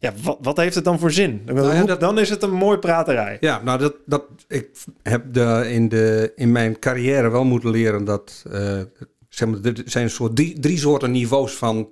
[0.00, 1.42] Ja, wat, wat heeft het dan voor zin?
[1.44, 3.36] Dan, Nou ja, roep- dat- dan is het een mooi praterij.
[3.40, 4.68] Ja, nou, dat, dat, ik
[5.02, 8.44] heb de, in, de, in mijn carrière wel moeten leren dat.
[8.50, 8.80] eh,
[9.28, 11.88] zeg maar, er zijn een soort drie, drie soorten niveaus van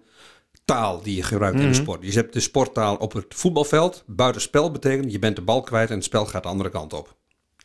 [0.64, 1.76] taal die je gebruikt in de Mhm.
[1.80, 2.04] sport.
[2.04, 4.04] Je hebt de sporttaal op het voetbalveld.
[4.06, 7.16] Buitenspel betekent je bent de bal kwijt en het spel gaat de andere kant op.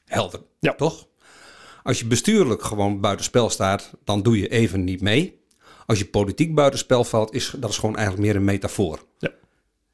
[0.06, 0.74] Helder, Ja.
[0.74, 1.08] toch?
[1.84, 5.42] Als je bestuurlijk gewoon buitenspel staat, dan doe je even niet mee.
[5.86, 9.00] Als je politiek buitenspel valt, is dat is gewoon eigenlijk meer een metafoor.
[9.18, 9.30] Ja.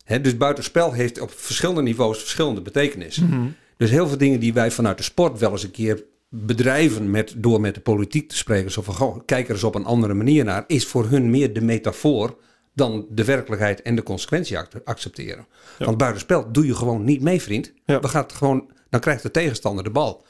[0.10, 3.28] Hè, dus buitenspel heeft op verschillende niveaus verschillende betekenissen.
[3.28, 3.48] Mhm.
[3.78, 7.34] Dus heel veel dingen die wij vanuit de sport wel eens een keer bedrijven met,
[7.38, 8.72] door met de politiek te spreken.
[8.72, 10.64] Zo van, goh, kijk er eens op een andere manier naar.
[10.68, 12.38] Is voor hun meer de metafoor
[12.74, 15.46] dan de werkelijkheid en de consequentie ac- accepteren.
[15.78, 15.86] Ja.
[15.86, 17.74] Want buitenspel doe je gewoon niet mee, vriend.
[17.86, 18.00] Ja.
[18.00, 20.26] We gaan gewoon, dan krijgt de tegenstander de bal.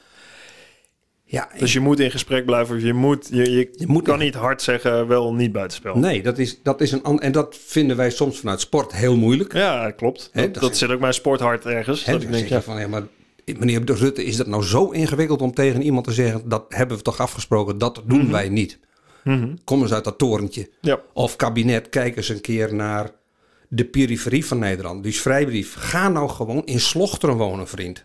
[1.30, 2.76] Ja, Dus je moet in gesprek blijven.
[2.76, 5.98] of Je, moet, je, je, Je moet kan niet hard zeggen, wel niet buitenspel.
[5.98, 9.52] nee, dat is, dat is een En dat vinden wij soms vanuit sport heel moeilijk.
[9.52, 10.30] Ja, klopt.
[10.32, 12.04] Dat dat zit ook bij sporthart ergens.
[12.04, 13.02] Dat ik denk, ja, van, ja, maar
[13.44, 16.48] meneer de Rutte, is dat nou zo ingewikkeld om tegen iemand te zeggen...
[16.48, 18.78] dat hebben we toch afgesproken, dat doen wij niet.
[19.24, 19.54] Mhm.
[19.64, 20.70] Kom eens uit dat torentje.
[20.80, 21.00] ja.
[21.12, 23.10] Of kabinet, kijk eens een keer naar
[23.68, 25.02] de periferie van Nederland.
[25.02, 25.74] Dus vrijbrief.
[25.78, 28.04] Ga nou gewoon in Slochteren wonen, vriend.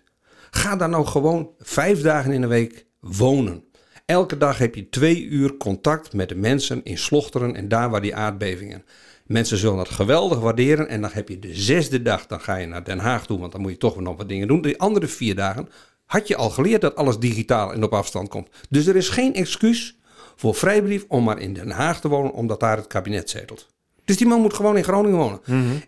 [0.52, 3.64] Ga daar nou gewoon vijf dagen in de week wonen.
[4.06, 8.02] Elke dag heb je twee uur contact met de mensen in Slochteren en daar waar
[8.02, 8.84] die aardbevingen.
[9.26, 10.88] Mensen zullen dat geweldig waarderen.
[10.88, 13.52] En dan heb je de zesde dag, dan ga je naar Den Haag toe, want
[13.52, 14.62] dan moet je toch nog wat dingen doen.
[14.62, 15.70] De andere vier dagen
[16.06, 18.50] had je al geleerd dat alles digitaal en op afstand komt.
[18.70, 19.98] Dus er is geen excuus
[20.36, 23.68] voor vrijbrief om maar in Den Haag te wonen, omdat daar het kabinet zetelt.
[24.06, 25.40] Dus die man moet gewoon in Groningen wonen.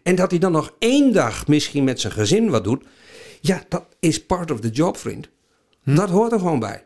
[0.04, 2.84] En dat hij dan nog één dag misschien met zijn gezin wat doet,
[3.42, 5.30] ja, dat is part of the job, vriend.
[5.84, 6.86] Dat hoort er gewoon bij.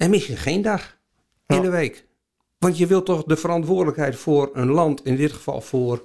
[0.00, 0.96] En misschien geen dag
[1.46, 1.62] in Ja.
[1.62, 2.06] de week.
[2.58, 6.04] Want je wilt toch de verantwoordelijkheid voor een land, in dit geval voor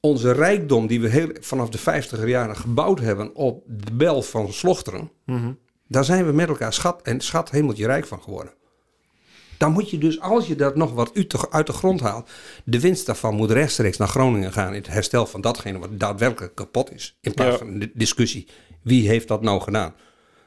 [0.00, 4.52] onze rijkdom, die we heel, vanaf de 50er jaren gebouwd hebben op de bel van
[4.52, 5.10] Slochteren.
[5.26, 5.52] Mhm.
[5.88, 8.52] Daar zijn we met elkaar schat en schat hemeltje rijk van geworden.
[9.58, 12.30] Dan moet je dus, als je dat nog wat uit de, uit de grond haalt,
[12.64, 16.54] de winst daarvan moet rechtstreeks naar Groningen gaan in het herstel van datgene wat daadwerkelijk
[16.54, 17.18] kapot is.
[17.20, 17.58] In plaats Ja.
[17.58, 18.48] van de discussie,
[18.82, 19.94] wie heeft dat nou gedaan?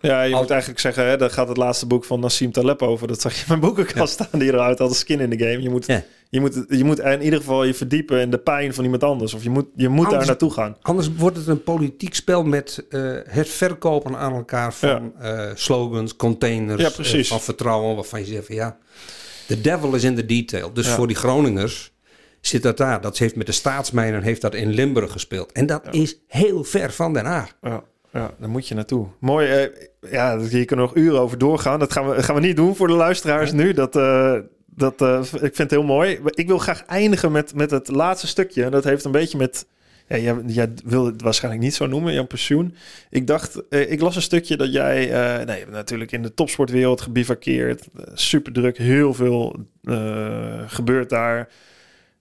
[0.01, 3.07] Ja, je moet eigenlijk zeggen, hè, daar gaat het laatste boek van Nassim Taleb over.
[3.07, 5.61] Dat zag je in mijn boekenkast staan, die eruit had, skin in the game.
[5.61, 6.03] Je moet, Ja.
[6.29, 9.33] je, moet, je moet in ieder geval je verdiepen in de pijn van iemand anders.
[9.33, 10.77] Of je moet, je moet daar naartoe gaan.
[10.81, 16.15] Anders wordt het een politiek spel met eh, het verkopen aan elkaar van eh, slogans,
[16.15, 18.77] containers, eh, van vertrouwen, waarvan je zegt van ja,
[19.47, 20.73] the devil is in the detail.
[20.73, 21.91] Dus voor die Groningers
[22.41, 23.01] zit dat daar.
[23.01, 25.51] Dat heeft met de staatsmijnen heeft dat in Limburg gespeeld.
[25.51, 27.55] En dat is heel ver van Den Haag.
[27.61, 27.83] Ja,
[28.17, 29.07] ja, daar moet je naartoe.
[29.19, 29.47] Mooi.
[29.47, 31.79] eh, ja, hier kunnen we nog uren over doorgaan.
[31.79, 33.73] Dat gaan we, gaan we niet doen voor de luisteraars nu.
[33.73, 36.19] Dat, eh, dat, eh, ik vind het heel mooi.
[36.25, 38.69] Ik wil graag eindigen met, met het laatste stukje.
[38.69, 39.65] Dat heeft een beetje met...
[40.07, 42.75] Ja, jij, jij wil het waarschijnlijk niet zo noemen, jouw pensioen.
[43.09, 45.11] Ik dacht, eh, ik las een stukje dat jij...
[45.11, 47.87] eh nee, natuurlijk in de topsportwereld gebivakkeerd.
[47.99, 51.49] Uh, super druk, heel veel eh, gebeurt daar.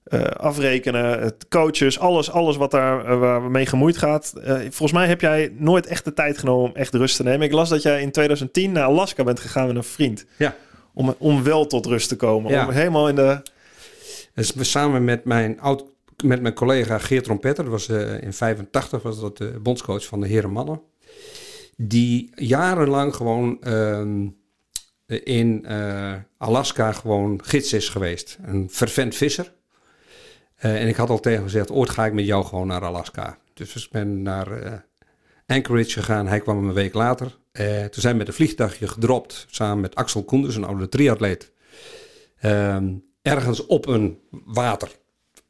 [0.07, 4.33] Eh, afrekenen, het coaches, alles, alles wat daar eh, waar mee gemoeid gaat.
[4.43, 7.47] Eh, volgens mij heb jij nooit echt de tijd genomen om echt rust te nemen.
[7.47, 10.25] Ik las dat jij in 2010 naar Alaska bent gegaan met een vriend.
[10.37, 10.55] Ja.
[10.95, 12.53] Om, om wel tot rust te komen.
[12.53, 12.67] Ja.
[12.67, 13.43] Om helemaal in de...
[14.35, 15.85] Dus samen met mijn, oud,
[16.25, 17.89] met mijn collega Geert Trompetter, dat was
[18.21, 20.81] in 85 was dat de bondscoach van de heren mannen.
[21.77, 24.27] Die jarenlang gewoon ehm,
[25.07, 25.67] in
[26.39, 28.39] Alaska gewoon gids is geweest.
[28.45, 29.55] Een vervent visser.
[30.67, 33.39] Eh, en ik had al tegen gezegd, ooit ga ik met jou gewoon naar Alaska.
[33.55, 34.73] Dus ik ben naar eh,
[35.47, 36.27] Anchorage gegaan.
[36.27, 37.39] Hij kwam een week later.
[37.53, 41.53] Eh, toen zijn we met een vliegtuigje gedropt, samen met Axel Koenders, een oude triatleet.
[42.39, 44.89] Ehm, ergens op een water,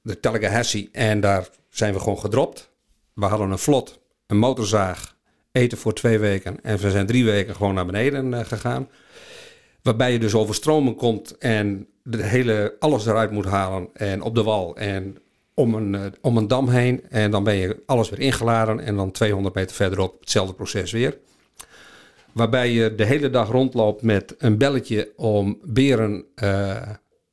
[0.03, 0.89] de Tallahassee.
[0.93, 2.71] En daar zijn we gewoon gedropt.
[3.15, 5.17] We hadden een vlot, een motorzaag,
[5.53, 6.63] eten voor twee weken.
[6.63, 8.89] En we zijn drie weken gewoon naar beneden gegaan.
[9.83, 13.89] Waarbij je dus over stromen komt en de hele, alles eruit moet halen.
[13.93, 15.17] En op de wal en
[15.55, 17.03] om een, eh, om een dam heen.
[17.09, 18.81] En dan ben je alles weer ingeladen.
[18.81, 21.19] En dan 200 meter verderop hetzelfde proces weer.
[22.33, 26.83] Waarbij je de hele dag rondloopt met een belletje om beren eh,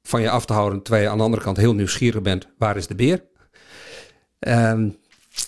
[0.04, 0.82] van je af te houden.
[0.82, 2.48] Terwijl je aan de andere kant heel nieuwsgierig bent.
[2.58, 3.24] Waar is de beer?
[4.40, 4.90] Ehm,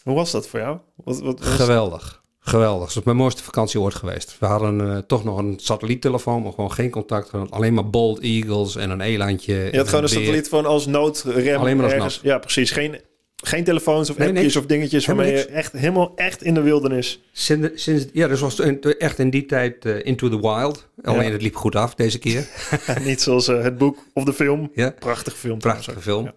[0.03, 0.79] Hoe was dat voor jou?
[0.95, 2.23] Wat, geweldig.
[2.47, 2.87] Geweldig.
[2.87, 4.35] Dat is mijn mooiste vakantie ooit geweest.
[4.39, 7.31] We hadden eh, toch nog een satelliettelefoon, maar gewoon geen contact.
[7.49, 9.69] Alleen maar bold eagles en een elandje.
[9.71, 11.59] Je had gewoon een satelliet van als noodrem.
[11.59, 12.19] Alleen maar als.
[12.23, 12.71] Ja, precies.
[12.71, 12.99] Geen,
[13.35, 14.55] geen telefoons of Nee, appjes niks.
[14.57, 17.21] of dingetjes Helemaal waarmee je echt helemaal echt in de wildernis.
[17.31, 20.87] Sinds, sinds, ja, dus was in- echt in die tijd eh, Into the Wild.
[21.03, 21.31] Alleen Ja.
[21.31, 22.47] het liep goed af deze keer.
[23.05, 24.71] Niet zoals eh, het boek of de film.
[24.73, 24.89] Ja.
[24.99, 25.57] Prachtige film.
[25.59, 26.31] Prachtige film.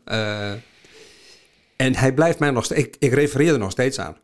[1.77, 2.81] En hij blijft mij nog steeds...
[2.81, 4.17] Ik, ik refereer er nog steeds aan.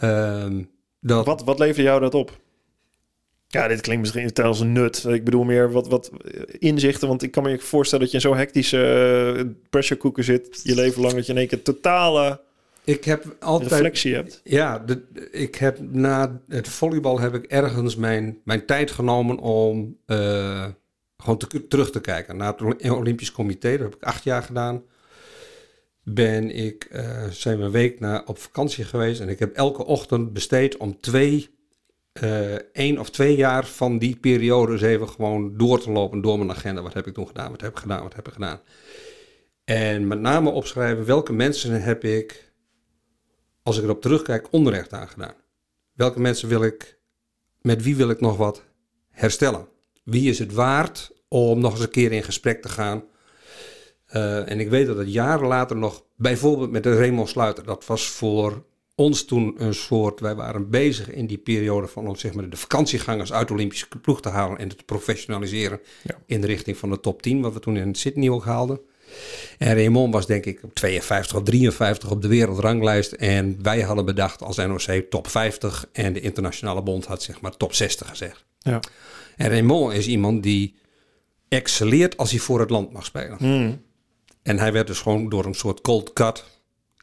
[0.00, 0.62] Ehm,
[1.06, 1.26] dat.
[1.26, 2.38] Wat, wat leverde jou dat op?
[3.46, 5.04] Ja, dit klinkt misschien als een nut.
[5.04, 6.10] Ik bedoel meer wat, wat
[6.58, 7.08] inzichten.
[7.08, 10.60] Want ik kan me voorstellen dat je in zo'n hectische uh, pressure cooker zit.
[10.62, 12.40] Je leven lang dat je in één keer totale
[12.86, 14.40] ik heb altijd reflectie hebt.
[14.44, 19.96] Ja, de, ik heb na het volleybal heb ik ergens mijn, mijn tijd genomen om
[20.06, 20.66] uh,
[21.16, 22.36] gewoon te, terug te kijken.
[22.36, 24.82] Na het Olympisch Comité, dat heb ik acht jaar gedaan.
[26.08, 29.84] Ben ik, uh, zijn we een week naar, op vakantie geweest en ik heb elke
[29.84, 31.56] ochtend besteed om twee
[32.22, 36.38] uh, één of twee jaar van die periode eens even gewoon door te lopen door
[36.38, 36.82] mijn agenda.
[36.82, 37.50] Wat heb ik toen gedaan?
[37.50, 38.02] Wat heb ik gedaan?
[38.02, 38.60] Wat heb ik gedaan?
[39.64, 42.52] En met name opschrijven welke mensen heb ik,
[43.62, 45.34] als ik erop terugkijk, onrecht aangedaan.
[45.92, 46.98] Welke mensen wil ik,
[47.60, 48.62] met wie wil ik nog wat
[49.10, 49.68] herstellen?
[50.04, 53.04] Wie is het waard om nog eens een keer in gesprek te gaan?
[54.14, 57.86] Uh, en ik weet dat het jaren later nog, bijvoorbeeld met de Raymond Sluiter, dat
[57.86, 62.34] was voor ons toen een soort, wij waren bezig in die periode van om zeg
[62.34, 65.80] maar, de vakantiegangers uit de Olympische ploeg te halen en te professionaliseren
[66.26, 68.80] in de richting van de top 10, wat we toen in Sydney ook haalden.
[69.58, 73.12] En Raymond was denk ik 52 of 53 op de wereldranglijst.
[73.12, 77.56] En wij hadden bedacht als NOC top 50 en de internationale bond had zeg maar
[77.56, 78.44] top 60 gezegd.
[78.58, 78.80] Ja.
[79.36, 80.76] En Raymond is iemand die
[81.48, 83.36] excelleert als hij voor het land mag spelen.
[83.38, 83.82] Hmm.
[84.46, 86.44] En hij werd dus gewoon door een soort cold cut.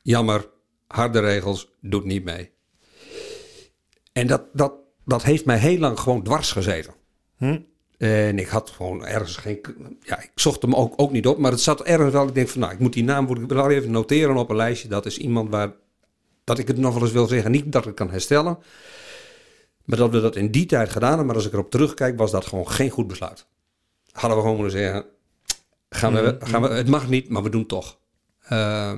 [0.01, 0.49] Jammer,
[0.87, 2.51] harde regels, doet niet mee.
[4.13, 4.73] En dat, dat,
[5.05, 6.93] dat heeft mij heel lang gewoon dwars gezeten.
[7.37, 7.59] Hm?
[7.97, 9.59] En ik had gewoon ergens geen.
[10.01, 12.27] Ja, ik zocht hem ook, ook niet op, maar het zat ergens wel.
[12.27, 14.87] Ik denk van, nou, ik moet die naam wel even noteren op een lijstje.
[14.87, 15.73] Dat is iemand waar.
[16.43, 17.51] Dat ik het nog wel eens wil zeggen.
[17.51, 18.57] Niet dat ik kan herstellen.
[19.85, 21.25] Maar dat we dat in die tijd gedaan hebben.
[21.25, 23.45] Maar als ik erop terugkijk, was dat gewoon geen goed besluit.
[24.11, 25.05] Hadden we gewoon moeten zeggen.
[25.95, 26.45] Gaan we, hm.
[26.45, 27.99] gaan we, het mag niet, maar we doen het toch.
[28.51, 28.97] Uh,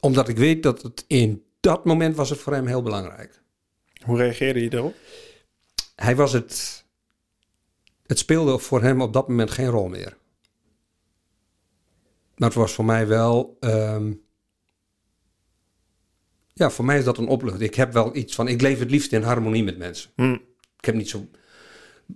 [0.00, 3.42] omdat ik weet dat het in dat moment was het voor hem heel belangrijk.
[4.04, 4.94] Hoe reageerde hij daarop?
[5.96, 6.84] Hij was het...
[8.06, 10.16] Het speelde voor hem op dat moment geen rol meer.
[12.36, 13.56] Maar het was voor mij wel...
[13.60, 14.12] Ehm,
[16.52, 17.64] ja, voor mij is dat een opluchting.
[17.64, 18.48] Ik heb wel iets van...
[18.48, 20.10] Ik leef het liefst in harmonie met mensen.
[20.16, 20.32] Hm.
[20.78, 21.28] Ik heb niet zo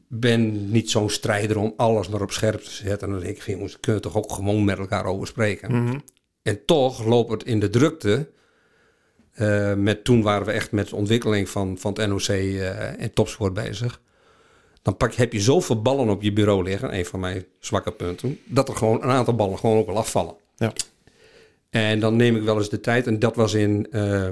[0.09, 3.09] ben niet zo'n strijder om alles maar op scherp te zetten.
[3.09, 5.73] En dan denk ik, jongens, kunnen toch ook gewoon met elkaar over spreken.
[5.73, 6.03] Mm
[6.49, 8.29] en toch loopt het in de drukte.
[9.37, 13.13] Uh, met, toen waren we echt met de ontwikkeling van, van het NOC uh, en
[13.13, 14.01] topsport bezig.
[14.83, 18.39] Dan pak, heb je zoveel ballen op je bureau liggen, een van mijn zwakke punten,
[18.45, 20.35] dat er gewoon een aantal ballen gewoon ook wel afvallen.
[20.57, 20.73] Ja.
[21.71, 24.29] En dan neem ik wel eens de tijd, en dat was in uh,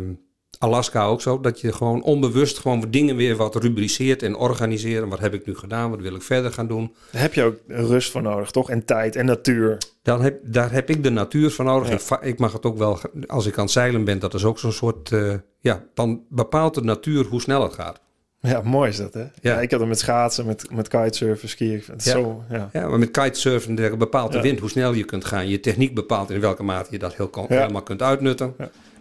[0.58, 5.08] Alaska ook zo, dat je gewoon onbewust gewoon dingen weer wat rubriceert en organiseert.
[5.08, 5.90] Wat heb ik nu gedaan?
[5.90, 6.94] Wat wil ik verder gaan doen?
[7.10, 8.70] Daar heb je ook rust voor nodig, toch?
[8.70, 9.78] En tijd en natuur.
[10.02, 12.10] Dan heb, daar heb ik de natuur van nodig.
[12.20, 14.72] Ik mag het ook wel, als ik aan het zeilen ben, dat is ook zo'n
[14.72, 18.00] soort, uh, ja, dan bepaalt de natuur hoe snel het gaat.
[18.40, 19.24] Ja, mooi is dat, hè?
[19.40, 21.82] Ja, ik had het met schaatsen, met, met kitesurfen, skiën.
[21.86, 21.98] Ja.
[21.98, 22.68] Zo, ja.
[22.72, 25.48] ja, maar met kitesurfen bepaalt de wind hoe snel je kunt gaan.
[25.48, 28.54] Je techniek bepaalt in welke mate je dat heel, helemaal kunt uitnutten.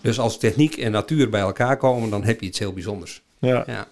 [0.05, 3.23] Dus als techniek en natuur bij elkaar komen, dan heb je iets heel bijzonders.
[3.39, 3.63] Ja.
[3.67, 3.87] ja.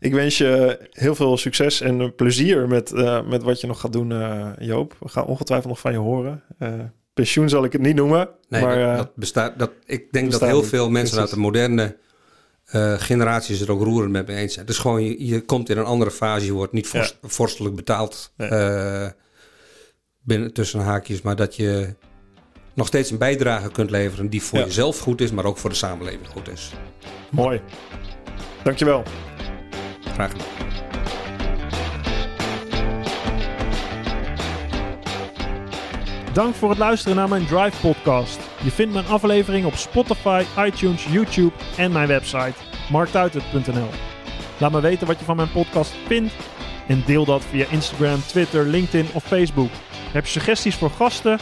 [0.00, 3.92] Ik wens je heel veel succes en plezier met, uh, met wat je nog gaat
[3.92, 4.96] doen, uh, Joop.
[5.00, 6.42] We gaan ongetwijfeld nog van je horen.
[6.58, 6.72] Uh,
[7.14, 8.28] pensioen zal ik het niet noemen.
[8.48, 9.58] Nee, maar, dat, dat, bestaat.
[9.58, 11.96] Dat, ik denk dat heel veel mensen uit de moderne
[12.98, 14.66] generaties er ook roerend met me eens zijn.
[14.66, 16.46] Dus gewoon, je, je komt in een andere fase.
[16.46, 17.28] Je wordt niet vorst, ja.
[17.28, 18.32] vorstelijk betaald.
[20.22, 21.22] binnen, tussen haakjes.
[21.22, 21.94] Maar dat je
[22.78, 25.76] nog steeds een bijdrage kunt leveren die voor jezelf goed is, maar ook voor de
[25.76, 26.72] samenleving goed is.
[27.30, 27.60] Mooi.
[28.62, 29.02] Dankjewel.
[30.12, 30.46] Graag gedaan.
[36.32, 38.38] Dank voor het luisteren naar mijn Drive podcast.
[38.62, 42.54] Je vindt mijn aflevering op Spotify, iTunes, YouTube en mijn website
[42.90, 43.88] marktuitert.nl.
[44.58, 46.32] Laat me weten wat je van mijn podcast vindt
[46.88, 49.70] en deel dat via Instagram, Twitter, LinkedIn of Facebook.
[50.12, 51.38] Heb je suggesties voor gasten?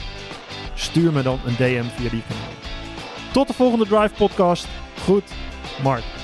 [0.77, 2.53] Stuur me dan een DM via die kanaal.
[3.33, 4.67] Tot de volgende Drive podcast.
[5.05, 5.25] Goed,
[5.83, 6.16] Mark.